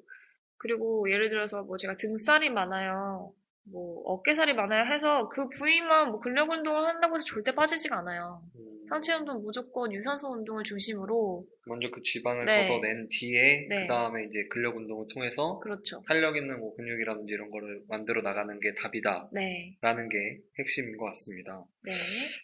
그리고 0.58 1.10
예를 1.10 1.30
들어서 1.30 1.64
뭐 1.64 1.78
제가 1.78 1.96
등살이 1.98 2.50
많아요. 2.50 3.34
뭐 3.72 4.02
어깨살이 4.06 4.54
많아요 4.54 4.86
해서 4.86 5.28
그 5.28 5.50
부위만 5.50 6.12
뭐 6.12 6.20
근력 6.20 6.50
운동을 6.50 6.84
한다고 6.84 7.16
해서 7.16 7.26
절대 7.26 7.54
빠지지가 7.56 7.98
않아요. 8.00 8.44
음, 8.56 8.86
상체 8.88 9.14
운동 9.16 9.42
무조건 9.42 9.92
유산소 9.92 10.32
운동을 10.32 10.64
중심으로 10.64 11.44
먼저 11.66 11.90
그 11.92 12.00
지방을 12.02 12.46
네. 12.46 12.68
걷어낸 12.68 13.08
뒤에 13.10 13.68
네. 13.68 13.82
그 13.82 13.88
다음에 13.88 14.24
이제 14.26 14.46
근력 14.52 14.76
운동을 14.76 15.08
통해서 15.12 15.60
그렇죠. 15.60 16.02
탄력 16.08 16.38
있는 16.38 16.60
뭐 16.60 16.76
근육이라든지 16.76 17.34
이런 17.34 17.50
거를 17.50 17.82
만들어 17.88 18.22
나가는 18.22 18.60
게 18.60 18.74
답이다라는 18.76 19.32
네, 19.34 19.78
게 19.82 20.38
핵심인 20.60 20.96
것 20.98 21.06
같습니다. 21.06 21.66
네, 21.84 21.92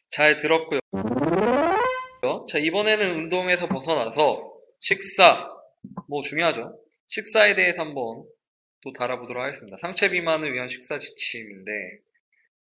잘 0.10 0.38
들었고요. 0.38 0.80
자, 2.48 2.58
이번에는 2.58 3.15
운동에서 3.15 3.68
벗어나서 3.68 4.51
식사, 4.80 5.48
뭐 6.08 6.22
중요하죠. 6.22 6.77
식사에 7.12 7.56
대해서 7.56 7.82
한번 7.82 8.24
또 8.84 8.94
다뤄보도록 8.94 9.44
하겠습니다. 9.44 9.77
상체 9.77 10.10
비만을 10.10 10.53
위한 10.53 10.68
식사 10.68 10.98
지침인데, 10.98 11.72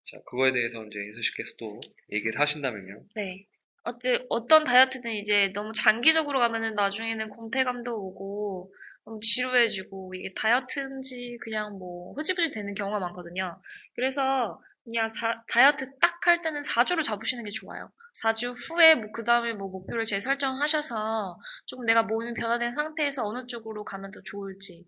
자, 0.04 0.22
그거에 0.28 0.54
대해서 0.54 0.86
이제 0.86 1.00
인수 1.00 1.22
씨께서 1.22 1.56
또 1.60 1.78
얘기를 2.12 2.40
하신다면요. 2.40 3.04
네. 3.16 3.46
어째 3.84 4.26
어떤 4.30 4.64
다이어트는 4.64 5.16
이제 5.16 5.52
너무 5.54 5.72
장기적으로 5.74 6.40
가면은 6.40 6.76
나중에는 6.76 7.30
공태감도 7.30 7.96
오고 7.96 8.74
너무 9.08 9.20
지루해지고 9.22 10.14
이게 10.16 10.34
다이어트인지 10.36 11.38
그냥 11.42 11.78
뭐 11.80 12.14
흐지부지 12.16 12.52
되는 12.52 12.74
경우가 12.74 13.00
많거든요. 13.00 13.62
그래서 13.96 14.60
그냥 14.84 15.10
사- 15.10 15.44
다이어트 15.50 15.98
딱 16.00 16.18
할 16.28 16.42
때는 16.42 16.62
4주로 16.62 17.02
잡으시는 17.04 17.46
게 17.46 17.50
좋아요. 17.52 17.90
4주 18.14 18.50
후에 18.52 18.96
뭐 18.96 19.12
그 19.14 19.24
다음에 19.24 19.54
뭐 19.54 19.70
목표를 19.70 20.04
재설정하셔서 20.04 21.40
조금 21.66 21.86
내가 21.86 22.04
몸이 22.04 22.34
변화된 22.34 22.76
상태에서 22.76 23.26
어느 23.26 23.48
쪽으로 23.48 23.86
가면 23.86 24.12
더 24.12 24.20
좋을지 24.26 24.86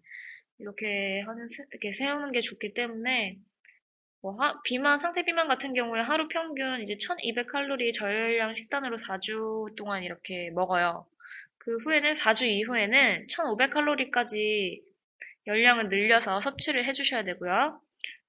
이렇게 0.59 1.21
하는 1.21 1.47
세- 1.47 1.65
이렇게 1.71 1.91
세우는 1.93 2.31
게 2.33 2.41
좋기 2.41 2.73
때문에 2.73 3.37
뭐 4.21 4.35
하- 4.41 4.61
비만 4.63 4.99
상태 4.99 5.23
비만 5.25 5.47
같은 5.47 5.73
경우에 5.73 6.01
하루 6.01 6.27
평균 6.29 6.81
이제 6.81 6.95
1200칼로리 6.97 7.93
저열량 7.93 8.51
식단으로 8.53 8.97
4주 8.97 9.67
동안 9.77 10.03
이렇게 10.03 10.51
먹어요. 10.51 11.05
그 11.69 11.77
후에는 11.83 12.13
4주 12.13 12.47
이후에는 12.47 13.27
1500칼로리까지 13.27 14.81
열량을 15.45 15.89
늘려서 15.89 16.39
섭취를 16.39 16.83
해주셔야 16.83 17.23
되고요. 17.23 17.79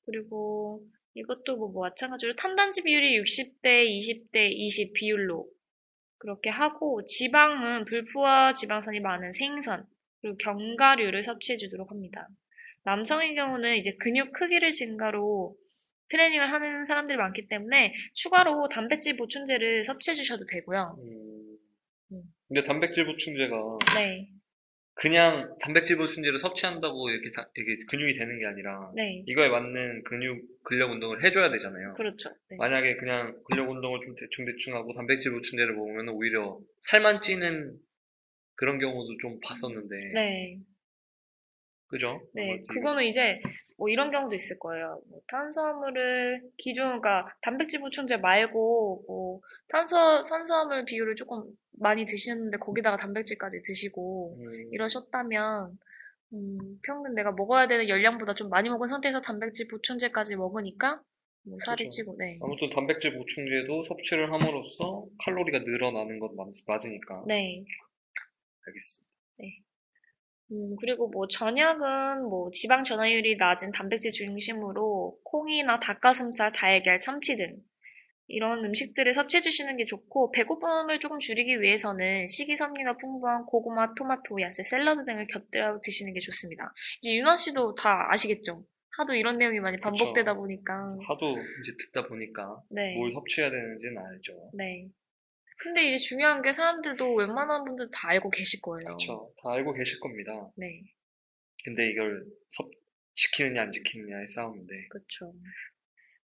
그리고 0.05 0.85
이것도 1.15 1.57
뭐, 1.57 1.71
뭐 1.71 1.85
마찬가지로 1.85 2.35
탄단지 2.35 2.83
비율이 2.83 3.19
60대 3.23 3.89
20대 3.89 4.51
20 4.53 4.93
비율로 4.93 5.49
그렇게 6.19 6.51
하고 6.51 7.03
지방은 7.07 7.87
불포화 7.87 8.53
지방산이 8.53 9.01
많은 9.01 9.33
생선 9.33 9.87
그리고 10.21 10.37
견과류를 10.37 11.23
섭취해 11.23 11.57
주도록 11.57 11.91
합니다. 11.91 12.29
남성의 12.85 13.35
경우는 13.37 13.77
이제 13.77 13.97
근육 13.99 14.33
크기를 14.33 14.71
증가로 14.71 15.57
트레이닝을 16.11 16.53
하는 16.53 16.85
사람들이 16.85 17.17
많기 17.17 17.49
때문에 17.49 17.95
추가로 18.13 18.69
단백질 18.69 19.17
보충제를 19.17 19.85
섭취해 19.85 20.13
주셔도 20.13 20.45
되고요. 20.45 20.99
음, 20.99 21.09
음. 21.09 21.20
근데 22.51 22.63
단백질 22.63 23.07
보충제가 23.07 23.79
네, 23.95 24.29
그냥 24.95 25.57
단백질 25.61 25.97
보충제를 25.99 26.37
섭취한다고 26.39 27.09
이렇게, 27.11 27.31
다- 27.31 27.49
이게 27.57 27.79
근육이 27.89 28.15
되는 28.15 28.41
게 28.41 28.47
아니라 28.47 28.91
네, 28.97 29.23
이거에 29.27 29.49
맞는 29.49 30.03
근육, 30.03 30.43
근력 30.65 30.91
운동을 30.91 31.23
해줘야 31.23 31.49
되잖아요. 31.51 31.93
그렇죠. 31.93 32.31
네. 32.51 32.57
만약에 32.57 32.97
그냥 32.97 33.41
근력 33.45 33.71
운동을 33.71 34.01
좀 34.05 34.17
대충 34.17 34.47
대충 34.47 34.75
하고 34.75 34.93
단백질 34.93 35.31
보충제를 35.31 35.75
먹으면 35.75 36.09
오히려 36.09 36.59
살만 36.81 37.21
찌는 37.21 37.79
그런 38.57 38.79
경우도 38.79 39.17
좀 39.23 39.39
봤었는데 39.41 39.97
네, 40.13 40.59
그죠? 41.91 42.21
네, 42.35 42.53
아마 42.53 42.63
그거는 42.69 43.05
이제 43.05 43.41
뭐 43.77 43.89
이런 43.89 44.13
경우도 44.13 44.35
있을 44.37 44.59
거예요. 44.61 45.03
뭐 45.11 45.21
탄수화물을 45.27 46.43
기존, 46.57 47.01
그러니까 47.01 47.27
단백질 47.43 47.81
보충제 47.81 48.19
말고 48.19 49.05
뭐 49.09 49.41
탄수, 49.69 49.97
탄수화물 50.29 50.85
비율을 50.85 51.17
조금 51.17 51.43
많이 51.81 52.05
드시는데 52.05 52.59
거기다가 52.59 52.97
단백질까지 52.97 53.63
드시고 53.63 54.39
음, 54.39 54.73
이러셨다면 54.73 55.79
음, 56.33 56.79
평균 56.85 57.15
내가 57.15 57.33
먹어야 57.33 57.67
되는 57.67 57.89
열량보다 57.89 58.35
좀 58.35 58.51
많이 58.51 58.69
먹은 58.69 58.87
상태에서 58.87 59.21
단백질 59.21 59.67
보충제까지 59.67 60.37
먹으니까 60.37 61.03
뭐 61.43 61.59
살이 61.67 61.79
그렇죠. 61.79 61.91
찌고, 61.91 62.17
네. 62.19 62.39
아무튼 62.41 62.69
단백질 62.69 63.15
보충제도 63.15 63.83
섭취를 63.83 64.33
함으로써 64.33 65.07
칼로리가 65.25 65.61
늘어나는 65.61 66.21
건 66.21 66.37
맞, 66.37 66.47
맞으니까 66.67 67.25
네. 67.27 67.65
알겠습니다. 68.67 69.11
음, 70.53 70.77
그리고 70.81 71.09
뭐 71.09 71.27
저녁은 71.29 72.29
뭐 72.29 72.51
지방 72.53 72.83
전화율이 72.83 73.37
낮은 73.37 73.73
단백질 73.73 74.11
중심으로 74.11 75.19
콩이나 75.25 75.79
닭가슴살, 75.79 76.53
달걀, 76.53 76.99
참치 77.01 77.37
등 77.37 77.57
이런 78.27 78.65
음식들을 78.65 79.13
섭취해 79.13 79.41
주시는 79.41 79.77
게 79.77 79.85
좋고 79.85 80.31
배고픔을 80.33 81.01
조금 81.01 81.19
줄이기 81.19 81.61
위해서는 81.61 82.27
식이섬유가 82.27 82.97
풍부한 82.97 83.45
고구마, 83.45 83.95
토마토, 83.95 84.41
야채, 84.41 84.63
샐러드 84.63 85.05
등을 85.05 85.27
곁들여 85.27 85.81
드시는 85.83 86.15
게 86.15 86.21
좋습니다. 86.21 86.73
이제 86.99 87.17
윤아 87.17 87.37
씨도 87.37 87.75
다 87.75 88.09
아시겠죠? 88.11 88.65
하도 88.97 89.15
이런 89.15 89.39
내용이 89.39 89.61
많이 89.61 89.79
반복되다 89.79 90.33
그쵸. 90.33 90.41
보니까 90.41 90.75
하도 91.07 91.37
이제 91.37 91.75
듣다 91.79 92.07
보니까 92.07 92.63
네, 92.71 92.97
뭘 92.97 93.13
섭취해야 93.13 93.51
되는지는 93.51 93.99
알죠. 93.99 94.51
네. 94.55 94.89
근데 95.63 95.89
이제 95.89 95.97
중요한 95.99 96.41
게 96.43 96.53
사람들도 96.53 97.15
웬만한 97.15 97.65
분들 97.65 97.91
다 97.93 98.09
알고 98.11 98.31
계실 98.31 98.61
거예요. 98.63 98.87
그렇죠. 98.87 99.33
다 99.43 99.53
알고 99.53 99.75
계실 99.75 100.01
겁니다. 100.01 100.33
네, 100.57 100.81
근데 101.65 101.91
이걸 101.91 102.25
섭, 102.49 102.71
지키느냐 103.15 103.63
안 103.63 103.73
지키느냐의 103.73 104.27
싸움인데 104.27 104.89
그렇죠. 104.89 105.35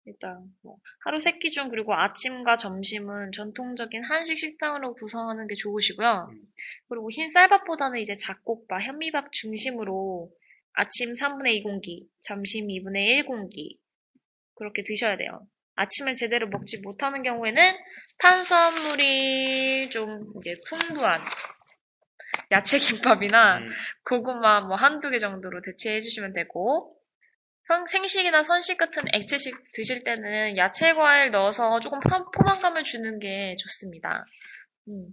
일단 0.04 0.54
뭐 0.62 0.76
하루 1.04 1.18
세 1.18 1.32
끼 1.40 1.50
중 1.50 1.68
그리고 1.68 1.92
아침과 1.94 2.56
점심은 2.56 3.32
전통적인 3.32 4.04
한식 4.04 4.38
식당으로 4.38 4.94
구성하는 4.94 5.48
게 5.48 5.56
좋으시고요. 5.56 6.28
음. 6.30 6.42
그리고 6.88 7.10
흰 7.10 7.28
쌀밥보다는 7.28 7.98
이제 7.98 8.14
잡곡밥, 8.14 8.80
현미밥 8.82 9.32
중심으로 9.32 10.30
아침 10.74 11.12
3분의 11.12 11.54
2 11.56 11.62
공기, 11.64 12.08
점심 12.20 12.68
2분의 12.68 13.04
1 13.18 13.26
공기 13.26 13.80
그렇게 14.54 14.84
드셔야 14.84 15.16
돼요. 15.16 15.48
아침을 15.76 16.14
제대로 16.14 16.48
먹지 16.48 16.80
못하는 16.80 17.22
경우에는 17.22 17.76
탄수화물이 18.18 19.90
좀 19.90 20.32
이제 20.38 20.54
풍부한 20.68 21.20
야채 22.52 22.78
김밥이나 22.78 23.58
음, 23.58 23.70
고구마 24.08 24.60
뭐 24.62 24.76
한두 24.76 25.10
개 25.10 25.18
정도로 25.18 25.60
대체해 25.62 26.00
주시면 26.00 26.32
되고 26.32 26.96
선- 27.64 27.86
생식이나 27.86 28.42
선식 28.42 28.76
같은 28.78 29.02
액체식 29.12 29.72
드실 29.72 30.04
때는 30.04 30.56
야채 30.56 30.94
과일 30.94 31.30
넣어서 31.30 31.80
조금 31.80 31.98
포- 32.00 32.30
포만감을 32.30 32.84
주는 32.84 33.18
게 33.18 33.56
좋습니다. 33.58 34.24
음. 34.88 35.08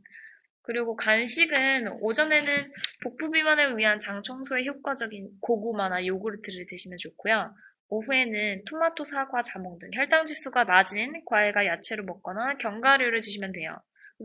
그리고 0.61 0.95
간식은 0.95 1.87
오전에는 2.01 2.71
복부 3.01 3.29
비만을 3.29 3.77
위한 3.77 3.99
장 3.99 4.21
청소에 4.21 4.63
효과적인 4.65 5.29
고구마나 5.41 6.05
요구르트를 6.05 6.65
드시면 6.67 6.97
좋고요. 6.99 7.53
오후에는 7.93 8.65
토마토, 8.65 9.03
사과, 9.03 9.41
자몽 9.41 9.77
등 9.77 9.91
혈당 9.93 10.25
지수가 10.25 10.63
낮은 10.63 11.25
과일과 11.25 11.67
야채를 11.67 12.03
먹거나 12.05 12.57
견과류를 12.57 13.19
드시면 13.21 13.51
돼요. 13.51 13.77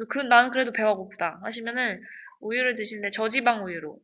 그, 0.08 0.20
나는 0.20 0.50
그래도 0.50 0.72
배가 0.72 0.94
고프다 0.94 1.40
하시면은 1.42 2.00
우유를 2.40 2.74
드시는데 2.74 3.10
저지방 3.10 3.64
우유로 3.64 3.98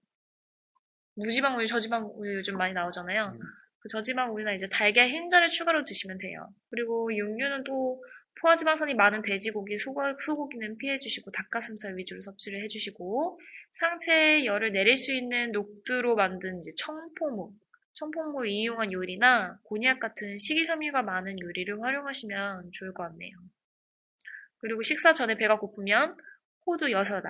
무지방 1.16 1.56
우유, 1.56 1.66
저지방 1.66 2.10
우유 2.16 2.36
요즘 2.36 2.58
많이 2.58 2.74
나오잖아요. 2.74 3.32
음. 3.34 3.40
그 3.78 3.88
저지방 3.88 4.34
우유나 4.34 4.52
이제 4.52 4.68
달걀 4.68 5.08
흰자를 5.08 5.46
추가로 5.46 5.84
드시면 5.84 6.18
돼요. 6.18 6.48
그리고 6.70 7.14
육류는 7.14 7.64
또 7.64 8.02
포화지방산이 8.40 8.94
많은 8.94 9.22
돼지고기, 9.22 9.78
소고, 9.78 10.02
소고기는 10.18 10.76
피해주시고 10.76 11.30
닭가슴살 11.30 11.96
위주로 11.96 12.20
섭취를 12.20 12.62
해주시고 12.64 13.38
상체에 13.72 14.44
열을 14.44 14.72
내릴 14.72 14.96
수 14.96 15.14
있는 15.14 15.52
녹두로 15.52 16.16
만든 16.16 16.58
이제 16.58 16.70
청포묵, 16.76 17.54
청포묵을 17.94 18.48
이용한 18.48 18.92
요리나 18.92 19.58
곤약 19.64 20.00
같은 20.00 20.36
식이섬유가 20.36 21.02
많은 21.02 21.40
요리를 21.40 21.80
활용하시면 21.80 22.70
좋을 22.72 22.92
것 22.92 23.04
같네요. 23.04 23.32
그리고 24.58 24.82
식사 24.82 25.12
전에 25.12 25.36
배가 25.36 25.58
고프면 25.58 26.16
호두 26.66 26.86
6알, 26.86 27.24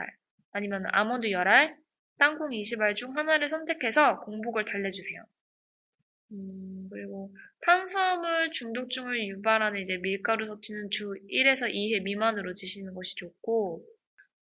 아니면 0.52 0.84
아몬드 0.88 1.28
10알, 1.28 1.76
땅콩 2.18 2.50
20알 2.50 2.94
중 2.94 3.16
하나를 3.16 3.48
선택해서 3.48 4.20
공복을 4.20 4.64
달래주세요. 4.64 5.24
음, 6.32 6.88
그리고 6.90 7.34
탄수화물 7.62 8.50
중독증을 8.50 9.26
유발하는 9.28 9.80
이제 9.80 9.98
밀가루 9.98 10.46
섭취는 10.46 10.90
주 10.90 11.14
1에서 11.30 11.68
2회 11.68 12.02
미만으로 12.02 12.54
드시는 12.54 12.94
것이 12.94 13.16
좋고, 13.16 13.84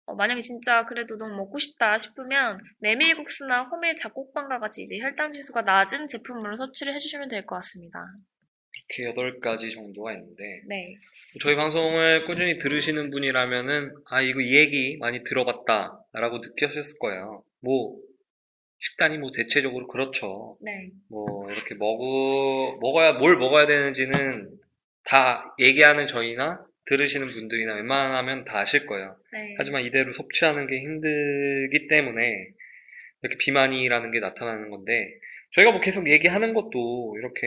어, 0.06 0.14
만약에 0.14 0.40
진짜 0.40 0.84
그래도 0.84 1.16
너무 1.16 1.34
먹고 1.37 1.58
싶다 1.58 1.96
싶으면 1.99 2.58
메밀국수나 2.80 3.64
호밀 3.64 3.96
잡곡빵과 3.96 4.58
같이 4.61 4.82
이제 4.82 4.99
혈당 4.99 5.30
지수가 5.30 5.62
낮은 5.62 6.06
제품으로 6.08 6.56
섭취를 6.56 6.92
해주시면 6.94 7.28
될 7.28 7.46
것 7.46 7.56
같습니다. 7.56 7.99
이렇게 8.96 9.14
8가지 9.40 9.73
정도가 9.73 10.12
있는데 10.12 10.44
네, 10.68 10.94
저희 11.40 11.56
방송을 11.56 12.25
꾸준히 12.26 12.58
들으시는 12.58 13.10
분이라면은 13.10 13.95
아 14.10 14.21
이거 14.21 14.40
이 14.40 14.54
얘기 14.56 14.99
많이 14.99 15.25
들어봤다라고 15.25 16.38
느끼셨을 16.38 16.99
거예요. 16.99 17.43
뭐 17.60 17.97
식단이 18.78 19.17
뭐 19.19 19.30
대체적으로 19.34 19.86
그렇죠. 19.86 20.58
네, 20.60 20.90
뭐 21.08 21.50
이렇게 21.50 21.75
먹어 21.76 22.76
먹어야 22.80 23.12
뭘 23.14 23.38
먹어야 23.38 23.67
되는지는 23.67 24.50
다 25.04 25.54
얘기하는 25.58 26.06
저희나 26.06 26.62
들으시는 26.86 27.28
분들이나 27.28 27.75
웬만하면 27.75 28.44
다 28.44 28.58
아실 28.58 28.86
거예요. 28.86 29.16
네. 29.32 29.54
하지만 29.58 29.84
이대로 29.84 30.12
섭취하는 30.12 30.66
게 30.66 30.78
힘들기 30.80 31.86
때문에 31.88 32.49
이렇게 33.23 33.36
비만이라는 33.38 34.12
게 34.12 34.20
나타나는 34.20 34.70
건데 34.70 35.18
저희가 35.54 35.70
뭐 35.70 35.80
계속 35.80 36.10
얘기하는 36.10 36.52
것도 36.52 37.16
이렇게 37.18 37.47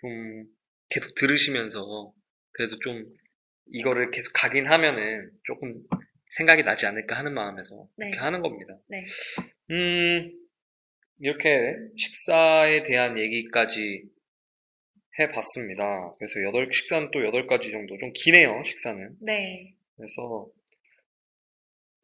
좀 0.00 0.44
계속 0.90 1.14
들으시면서 1.14 2.12
그래도 2.52 2.78
좀 2.80 3.06
이거를 3.72 4.10
계속 4.10 4.32
각인하면은 4.34 5.30
조금 5.44 5.82
생각이 6.36 6.62
나지 6.62 6.86
않을까 6.86 7.16
하는 7.16 7.32
마음에서 7.32 7.88
네. 7.96 8.08
이렇게 8.08 8.20
하는 8.20 8.40
겁니다. 8.42 8.74
네. 8.88 9.04
음, 9.70 10.32
이렇게 11.20 11.76
식사에 11.96 12.82
대한 12.82 13.16
얘기까지 13.16 14.04
해봤습니다. 15.20 16.14
그래서 16.18 16.42
여덟, 16.42 16.72
식사는 16.72 17.10
또 17.12 17.20
8가지 17.20 17.70
정도. 17.70 17.96
좀 17.98 18.12
기네요, 18.14 18.62
식사는. 18.64 19.16
네. 19.20 19.74
그래서 19.96 20.46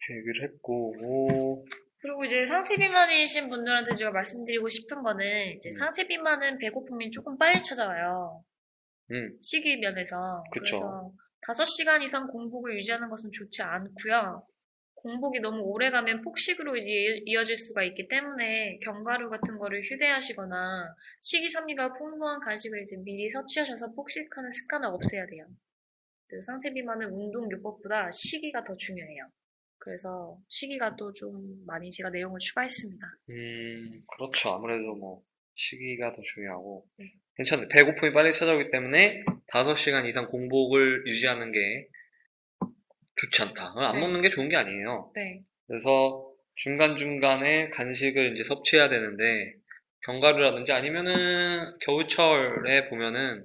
이렇게 0.09 0.21
얘기를 0.21 0.49
했고, 0.49 0.95
뭐, 1.01 1.65
그리고 1.99 2.25
이제 2.25 2.47
상체 2.47 2.77
비만이신 2.77 3.49
분들한테 3.49 3.95
제가 3.95 4.13
말씀드리고 4.13 4.69
싶은 4.69 5.03
거는 5.03 5.57
이제 5.57 5.71
음. 5.71 5.73
상체 5.73 6.07
비만은 6.07 6.59
배고픔이 6.59 7.11
조금 7.11 7.37
빨리 7.37 7.61
찾아와요. 7.63 8.45
음, 9.11 9.39
시기 9.43 9.77
면에서. 9.79 10.45
그쵸. 10.53 10.77
그래서 10.77 11.13
5시간 11.43 12.03
이상 12.03 12.27
공복을 12.29 12.77
유지하는 12.79 13.09
것은 13.09 13.31
좋지 13.33 13.63
않고요. 13.63 14.47
공복이 14.97 15.41
너무 15.41 15.63
오래 15.63 15.91
가면 15.91 16.23
폭식으로 16.23 16.77
이제 16.77 17.21
이어질 17.27 17.57
수가 17.57 17.85
있기 17.85 18.09
때문에 18.09 18.79
견과류 18.83 19.31
같은 19.31 19.59
거를 19.59 19.83
휴대하시거나 19.83 20.95
식이섬유가 21.21 21.93
풍부한 21.93 22.41
간식을 22.41 22.83
이제 22.83 22.97
미리 23.05 23.29
섭취하셔서 23.31 23.93
폭식하는 23.93 24.51
습관을 24.51 24.89
없애야 24.89 25.27
돼요. 25.27 25.47
그리고 26.29 26.43
상체 26.43 26.73
비만은 26.73 27.09
운동 27.11 27.51
요법보다 27.51 28.11
시기가 28.11 28.65
더 28.65 28.75
중요해요. 28.77 29.31
그래서 29.79 30.37
시기가 30.49 30.97
또 30.97 31.13
좀 31.13 31.65
많이 31.67 31.91
제가 31.91 32.11
내용을 32.11 32.39
추가했습니다. 32.41 33.07
음, 33.31 34.03
그렇죠. 34.17 34.51
아무래도 34.51 34.97
뭐, 34.97 35.23
시기가 35.55 36.13
더 36.13 36.21
중요하고. 36.23 36.85
네. 36.99 37.13
괜찮아요. 37.37 37.69
배고픔이 37.69 38.13
빨리 38.13 38.33
찾아오기 38.33 38.71
때문에 38.71 39.23
5시간 39.53 40.09
이상 40.09 40.27
공복을 40.27 41.07
유지하는 41.07 41.53
게 41.53 41.87
좋지 43.17 43.43
않다. 43.43 43.73
안 43.77 43.95
네. 43.95 44.01
먹는 44.01 44.21
게 44.21 44.29
좋은 44.29 44.49
게 44.49 44.57
아니에요. 44.57 45.11
네, 45.15 45.43
그래서 45.67 46.31
중간중간에 46.57 47.71
간식을 47.71 48.33
이제 48.33 48.45
섭취해야 48.45 48.89
되는데, 48.89 49.55
견과류라든지 50.07 50.73
아니면은 50.73 51.79
겨울철에 51.81 52.89
보면은, 52.89 53.43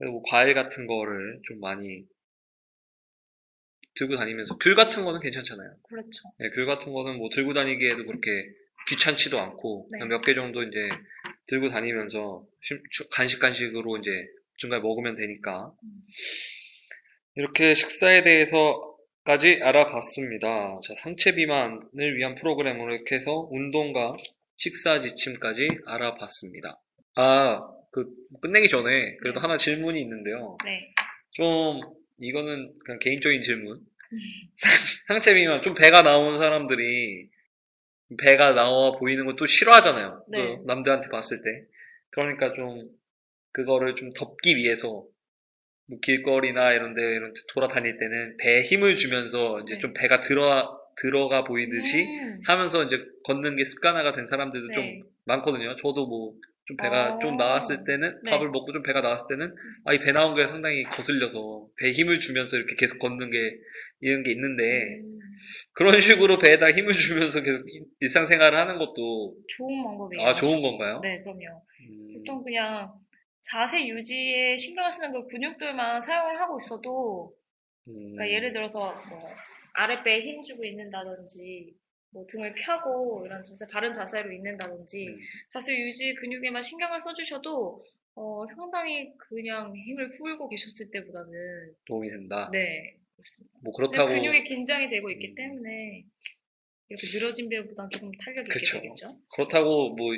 뭐 0.00 0.22
과일 0.30 0.54
같은 0.54 0.86
거를 0.86 1.40
좀 1.44 1.60
많이 1.60 2.04
들고 3.96 4.16
다니면서, 4.16 4.56
귤 4.58 4.74
같은 4.74 5.04
거는 5.04 5.20
괜찮잖아요. 5.20 5.68
그렇죠. 5.88 6.32
네, 6.38 6.50
귤 6.50 6.66
같은 6.66 6.92
거는 6.92 7.16
뭐 7.18 7.28
들고 7.30 7.52
다니기에도 7.52 8.06
그렇게 8.06 8.30
귀찮지도 8.88 9.40
않고, 9.40 9.88
네. 9.92 9.98
그냥 9.98 10.08
몇개 10.08 10.34
정도 10.34 10.62
이제 10.62 10.78
들고 11.46 11.68
다니면서, 11.70 12.44
간식 13.12 13.40
간식으로 13.40 13.98
이제 13.98 14.10
중간에 14.56 14.80
먹으면 14.82 15.14
되니까. 15.16 15.72
음. 15.82 15.88
이렇게 17.34 17.74
식사에 17.74 18.22
대해서 18.24 18.96
까지 19.28 19.58
알아봤습니다. 19.60 20.80
자, 20.82 20.94
상체 20.94 21.34
비만을 21.34 22.16
위한 22.16 22.34
프로그램으로 22.34 22.94
이렇게 22.94 23.16
해서 23.16 23.46
운동과 23.50 24.16
식사 24.56 24.98
지침까지 25.00 25.68
알아봤습니다. 25.84 26.80
아, 27.16 27.60
그, 27.92 28.00
끝내기 28.40 28.70
전에 28.70 29.16
그래도 29.16 29.38
네. 29.38 29.40
하나 29.42 29.58
질문이 29.58 30.00
있는데요. 30.00 30.56
네, 30.64 30.94
좀, 31.32 31.78
이거는 32.18 32.72
그냥 32.86 32.98
개인적인 33.00 33.42
질문. 33.42 33.80
상체 35.08 35.34
비만, 35.34 35.60
좀 35.60 35.74
배가 35.74 36.00
나온 36.00 36.38
사람들이 36.38 37.28
배가 38.22 38.54
나와 38.54 38.92
보이는 38.92 39.26
걸또 39.26 39.44
싫어하잖아요. 39.44 40.24
또 40.34 40.40
네. 40.40 40.58
남들한테 40.64 41.10
봤을 41.10 41.36
때. 41.44 41.66
그러니까 42.12 42.54
좀, 42.54 42.88
그거를 43.52 43.94
좀 43.96 44.08
덮기 44.18 44.56
위해서, 44.56 45.04
뭐 45.88 45.98
길거리나 46.00 46.72
이런 46.72 46.94
데, 46.94 47.00
이런 47.02 47.32
데 47.32 47.40
돌아다닐 47.52 47.96
때는 47.96 48.36
배에 48.38 48.62
힘을 48.62 48.96
주면서 48.96 49.60
이제 49.60 49.74
네. 49.74 49.78
좀 49.80 49.92
배가 49.94 50.20
들어, 50.20 50.78
들어가 51.00 51.44
보이듯이 51.44 52.02
음, 52.04 52.40
하면서 52.46 52.82
이제 52.84 52.98
걷는 53.24 53.56
게 53.56 53.64
습관화가 53.64 54.12
된 54.12 54.26
사람들도 54.26 54.68
네. 54.68 54.74
좀 54.74 54.84
많거든요. 55.24 55.76
저도 55.76 56.06
뭐 56.06 56.34
좀 56.68 56.76
배가 56.76 57.14
어. 57.14 57.18
좀 57.18 57.38
나왔을 57.38 57.84
때는 57.84 58.20
네. 58.24 58.30
밥을 58.30 58.50
먹고 58.50 58.72
좀 58.74 58.82
배가 58.82 59.00
나왔을 59.00 59.26
때는 59.30 59.54
아 59.86 59.94
이 59.94 60.00
배 60.00 60.12
나온 60.12 60.34
게 60.34 60.46
상당히 60.46 60.82
거슬려서 60.82 61.66
배에 61.80 61.92
힘을 61.92 62.20
주면서 62.20 62.58
이렇게 62.58 62.76
계속 62.76 62.98
걷는 62.98 63.30
게 63.30 63.38
이런 64.02 64.22
게 64.22 64.30
있는데 64.32 64.98
음, 65.00 65.18
그런 65.72 65.98
식으로 65.98 66.36
배에다 66.36 66.70
힘을 66.70 66.92
주면서 66.92 67.40
계속 67.40 67.66
일- 67.72 67.86
일상생활을 68.00 68.58
하는 68.58 68.76
것도 68.76 69.34
좋은 69.56 69.82
방법이에요. 69.82 70.26
아 70.28 70.34
좋은 70.34 70.60
건가요? 70.60 71.00
네, 71.02 71.22
그럼요. 71.22 71.40
음, 71.88 72.12
보통 72.18 72.44
그냥 72.44 72.92
자세 73.50 73.86
유지에 73.86 74.56
신경 74.56 74.90
쓰는 74.90 75.12
그 75.12 75.26
근육들만 75.26 76.00
사용을 76.00 76.38
하고 76.40 76.58
있어도 76.58 77.34
음, 77.88 78.12
그러니까 78.12 78.30
예를 78.30 78.52
들어서 78.52 78.94
뭐 79.08 79.30
아랫배에 79.72 80.20
힘 80.20 80.42
주고 80.42 80.64
있는다든지 80.64 81.74
뭐 82.10 82.26
등을 82.26 82.54
펴고 82.54 83.24
이런 83.24 83.42
자세 83.44 83.66
바른 83.70 83.92
자세로 83.92 84.32
있는다든지 84.32 85.08
음. 85.08 85.18
자세 85.48 85.78
유지 85.78 86.14
근육에만 86.14 86.60
신경을 86.60 87.00
써주셔도 87.00 87.84
어, 88.14 88.44
상당히 88.46 89.12
그냥 89.16 89.74
힘을 89.76 90.10
풀고 90.10 90.48
계셨을 90.48 90.90
때보다는 90.90 91.74
도움이 91.86 92.10
된다. 92.10 92.50
네 92.52 92.96
그렇습니다. 93.14 93.58
뭐 93.62 93.72
그렇다고 93.72 94.10
근육이 94.10 94.44
긴장이 94.44 94.90
되고 94.90 95.10
있기 95.10 95.28
음. 95.28 95.34
때문에 95.34 96.04
이렇게 96.90 97.06
늘어진 97.18 97.48
배보다는 97.48 97.90
조금 97.90 98.10
탄력이 98.12 98.48
있게 98.48 98.58
그쵸. 98.58 98.80
되겠죠. 98.80 99.08
그렇다고 99.34 99.94
뭐 99.94 100.12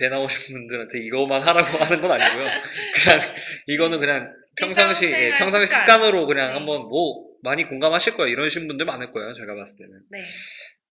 배 0.00 0.08
나오신 0.08 0.56
분들한테 0.56 0.98
이거만 1.00 1.42
하라고 1.42 1.78
하는 1.84 2.00
건 2.00 2.10
아니고요. 2.12 2.46
그냥 2.94 3.20
이거는 3.68 4.00
그냥 4.00 4.32
평상시 4.56 5.06
예, 5.12 5.30
평상시 5.38 5.72
습관. 5.72 6.00
습관으로 6.00 6.26
그냥 6.26 6.48
네. 6.48 6.52
한번 6.54 6.88
뭐 6.88 7.28
많이 7.42 7.64
공감하실 7.64 8.14
거예요. 8.14 8.32
이러신 8.32 8.66
분들 8.66 8.86
많을 8.86 9.12
거예요. 9.12 9.34
제가 9.34 9.54
봤을 9.54 9.76
때는. 9.78 9.92
네, 10.10 10.20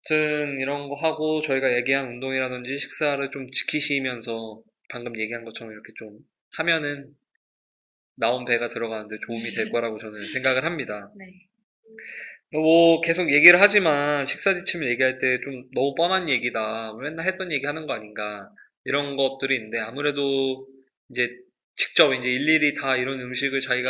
아무튼 0.09 0.59
이런 0.59 0.89
거 0.89 0.95
하고 0.95 1.41
저희가 1.41 1.75
얘기한 1.77 2.07
운동이라든지 2.07 2.77
식사를 2.77 3.29
좀 3.31 3.49
지키시면서 3.51 4.61
방금 4.89 5.17
얘기한 5.19 5.43
것처럼 5.43 5.71
이렇게 5.73 5.91
좀 5.97 6.17
하면은 6.57 7.07
나온 8.15 8.45
배가 8.45 8.67
들어가는데 8.67 9.17
도움이 9.25 9.43
될 9.55 9.69
거라고 9.71 9.99
저는 9.99 10.29
생각을 10.29 10.63
합니다. 10.63 11.11
네, 11.17 11.25
뭐 12.51 13.01
계속 13.01 13.31
얘기를 13.33 13.59
하지만 13.61 14.25
식사 14.25 14.53
지침을 14.53 14.89
얘기할 14.91 15.17
때 15.17 15.39
좀 15.43 15.65
너무 15.75 15.93
뻔한 15.95 16.29
얘기다. 16.29 16.91
뭐 16.93 17.01
맨날 17.01 17.27
했던 17.27 17.51
얘기 17.51 17.65
하는 17.65 17.85
거 17.87 17.93
아닌가. 17.93 18.49
이런 18.87 19.17
것들이 19.17 19.55
있는데 19.55 19.79
아무래도 19.79 20.65
이제 21.09 21.29
직접 21.75 22.13
이제 22.13 22.27
일일이 22.27 22.73
다 22.73 22.95
이런 22.95 23.19
음식을 23.19 23.59
자기가 23.59 23.89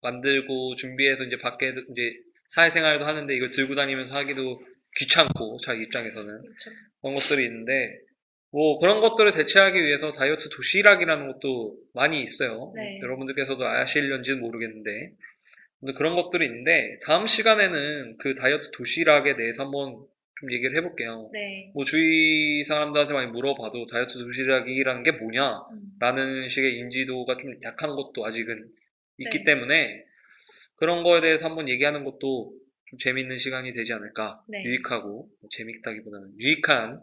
만들고 0.00 0.76
준비해서 0.76 1.24
이제 1.24 1.36
밖에 1.36 1.68
이제 1.68 2.12
사회생활도 2.48 3.04
하는데 3.04 3.36
이걸 3.36 3.50
들고 3.50 3.74
다니면서 3.74 4.14
하기도 4.14 4.60
귀찮고 4.96 5.58
자기 5.62 5.82
입장에서는 5.82 6.26
그렇죠. 6.26 6.70
그런 7.02 7.14
것들이 7.14 7.44
있는데 7.44 7.72
뭐 8.50 8.78
그런 8.78 9.00
것들을 9.00 9.30
대체하기 9.30 9.78
위해서 9.78 10.10
다이어트 10.10 10.48
도시락이라는 10.48 11.26
것도 11.28 11.76
많이 11.92 12.20
있어요. 12.22 12.72
네. 12.74 12.98
여러분들께서도 13.02 13.64
아실런지는 13.64 14.40
모르겠는데 14.40 15.12
근데 15.80 15.92
그런 15.92 16.16
것들이 16.16 16.46
있는데 16.46 16.98
다음 17.04 17.26
시간에는 17.26 18.16
그 18.18 18.34
다이어트 18.34 18.70
도시락에 18.72 19.36
대해서 19.36 19.64
한번 19.64 20.02
좀 20.40 20.52
얘기를 20.52 20.76
해볼게요. 20.78 21.30
네, 21.32 21.70
뭐 21.74 21.84
주위 21.84 22.64
사람들한테 22.64 23.12
많이 23.12 23.30
물어봐도 23.30 23.86
다이어트 23.86 24.18
도시락이라는 24.18 25.02
게 25.02 25.12
뭐냐라는 25.12 26.42
음, 26.42 26.48
식의 26.48 26.78
인지도가 26.78 27.36
좀 27.36 27.54
약한 27.62 27.90
것도 27.90 28.24
아직은 28.24 28.68
있기 29.18 29.38
네. 29.38 29.44
때문에 29.44 30.04
그런 30.76 31.02
거에 31.02 31.20
대해서 31.20 31.46
한번 31.46 31.68
얘기하는 31.68 32.04
것도 32.04 32.54
좀 32.88 32.98
재밌는 32.98 33.36
시간이 33.38 33.74
되지 33.74 33.92
않을까 33.92 34.42
네. 34.48 34.64
유익하고 34.64 35.28
뭐 35.40 35.48
재밌다기보다는 35.50 36.40
유익한 36.40 37.00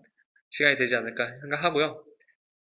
시간이 0.49 0.77
되지 0.77 0.95
않을까 0.95 1.27
생각하고요. 1.41 2.03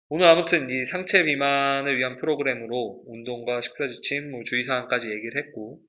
오늘 0.08 0.26
아무튼 0.26 0.68
이 0.70 0.84
상체 0.84 1.24
비만을 1.24 1.98
위한 1.98 2.16
프로그램으로 2.16 3.04
운동과 3.06 3.60
식사 3.60 3.88
지침, 3.88 4.30
뭐 4.30 4.42
주의사항까지 4.44 5.10
얘기를 5.10 5.42
했고 5.42 5.80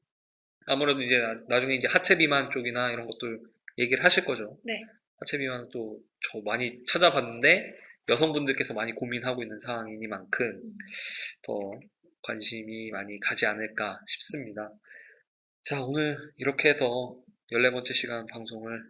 아무래도 0.65 1.01
이제 1.01 1.19
나, 1.49 1.59
중에 1.59 1.75
이제 1.75 1.87
하체 1.89 2.17
비만 2.17 2.49
쪽이나 2.51 2.91
이런 2.91 3.05
것도 3.05 3.37
얘기를 3.77 4.03
하실 4.03 4.25
거죠. 4.25 4.59
네. 4.65 4.81
하체 5.19 5.37
비만은 5.37 5.69
또 5.69 5.99
저 6.23 6.41
많이 6.41 6.83
찾아봤는데 6.85 7.77
여성분들께서 8.09 8.73
많이 8.73 8.93
고민하고 8.93 9.43
있는 9.43 9.59
사항이니만큼 9.59 10.45
음. 10.45 10.77
더 11.43 11.53
관심이 12.23 12.91
많이 12.91 13.19
가지 13.19 13.45
않을까 13.45 13.99
싶습니다. 14.07 14.73
자, 15.63 15.81
오늘 15.83 16.17
이렇게 16.37 16.69
해서 16.69 17.17
14번째 17.51 17.93
시간 17.93 18.25
방송을 18.27 18.81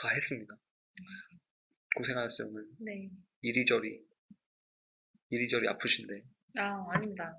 다 0.00 0.08
했습니다. 0.08 0.56
고생하셨어요, 1.96 2.48
오늘. 2.48 2.64
네. 2.80 3.10
이리저리, 3.42 4.00
이리저리 5.30 5.68
아프신데. 5.68 6.22
아, 6.58 6.86
아닙니다. 6.90 7.38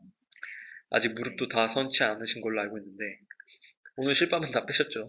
아직 0.89 1.13
무릎도 1.13 1.47
다 1.47 1.67
선치 1.67 2.03
않으신 2.03 2.41
걸로 2.41 2.61
알고 2.61 2.77
있는데. 2.77 3.19
오늘 3.95 4.15
실밥은 4.15 4.51
다 4.51 4.65
빼셨죠? 4.65 5.07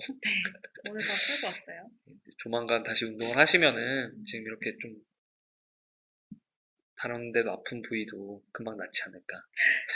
오늘 0.88 1.00
다 1.00 1.08
풀고 1.26 1.46
왔어요. 1.46 1.90
조만간 2.38 2.82
다시 2.82 3.06
운동을 3.06 3.36
하시면은 3.36 4.24
지금 4.26 4.46
이렇게 4.46 4.76
좀 4.80 4.92
다른 6.96 7.32
데도 7.32 7.50
아픈 7.50 7.82
부위도 7.82 8.42
금방 8.52 8.76
낫지 8.76 9.02
않을까. 9.06 9.42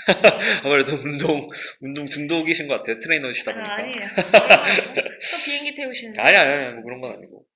아무래도 0.64 0.96
운동, 0.96 1.48
운동 1.80 2.06
중독이신 2.06 2.66
것 2.66 2.76
같아요. 2.76 2.98
트레이너시다 2.98 3.52
아, 3.52 3.54
보니까. 3.54 3.74
아니에요. 3.74 4.08
또 5.20 5.44
비행기 5.44 5.74
태우시는 5.74 6.18
아니, 6.18 6.36
아니, 6.36 6.52
아니, 6.52 6.74
뭐 6.74 6.84
그런 6.84 7.00
건 7.00 7.12
아니고. 7.12 7.46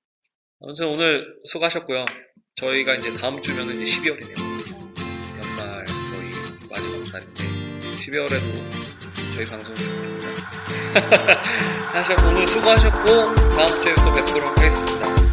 아무튼 0.60 0.86
오늘 0.86 1.26
수고하셨고요. 1.44 2.04
저희가 2.54 2.94
이제 2.94 3.10
다음 3.16 3.40
주면은 3.42 3.74
이제 3.80 3.84
12월이네요. 3.84 4.38
연말 5.40 5.84
거의 5.84 6.30
마지막 6.70 7.12
달인데, 7.12 7.44
12월에도 7.96 9.34
저희 9.34 9.44
방송이 9.46 9.72
있습니다. 9.72 10.31
하셨고, 11.92 12.28
오늘 12.28 12.46
수고하셨고, 12.46 13.34
다음 13.56 13.80
주에 13.80 13.94
또 13.94 14.14
뵙도록 14.14 14.58
하겠습니다. 14.58 15.31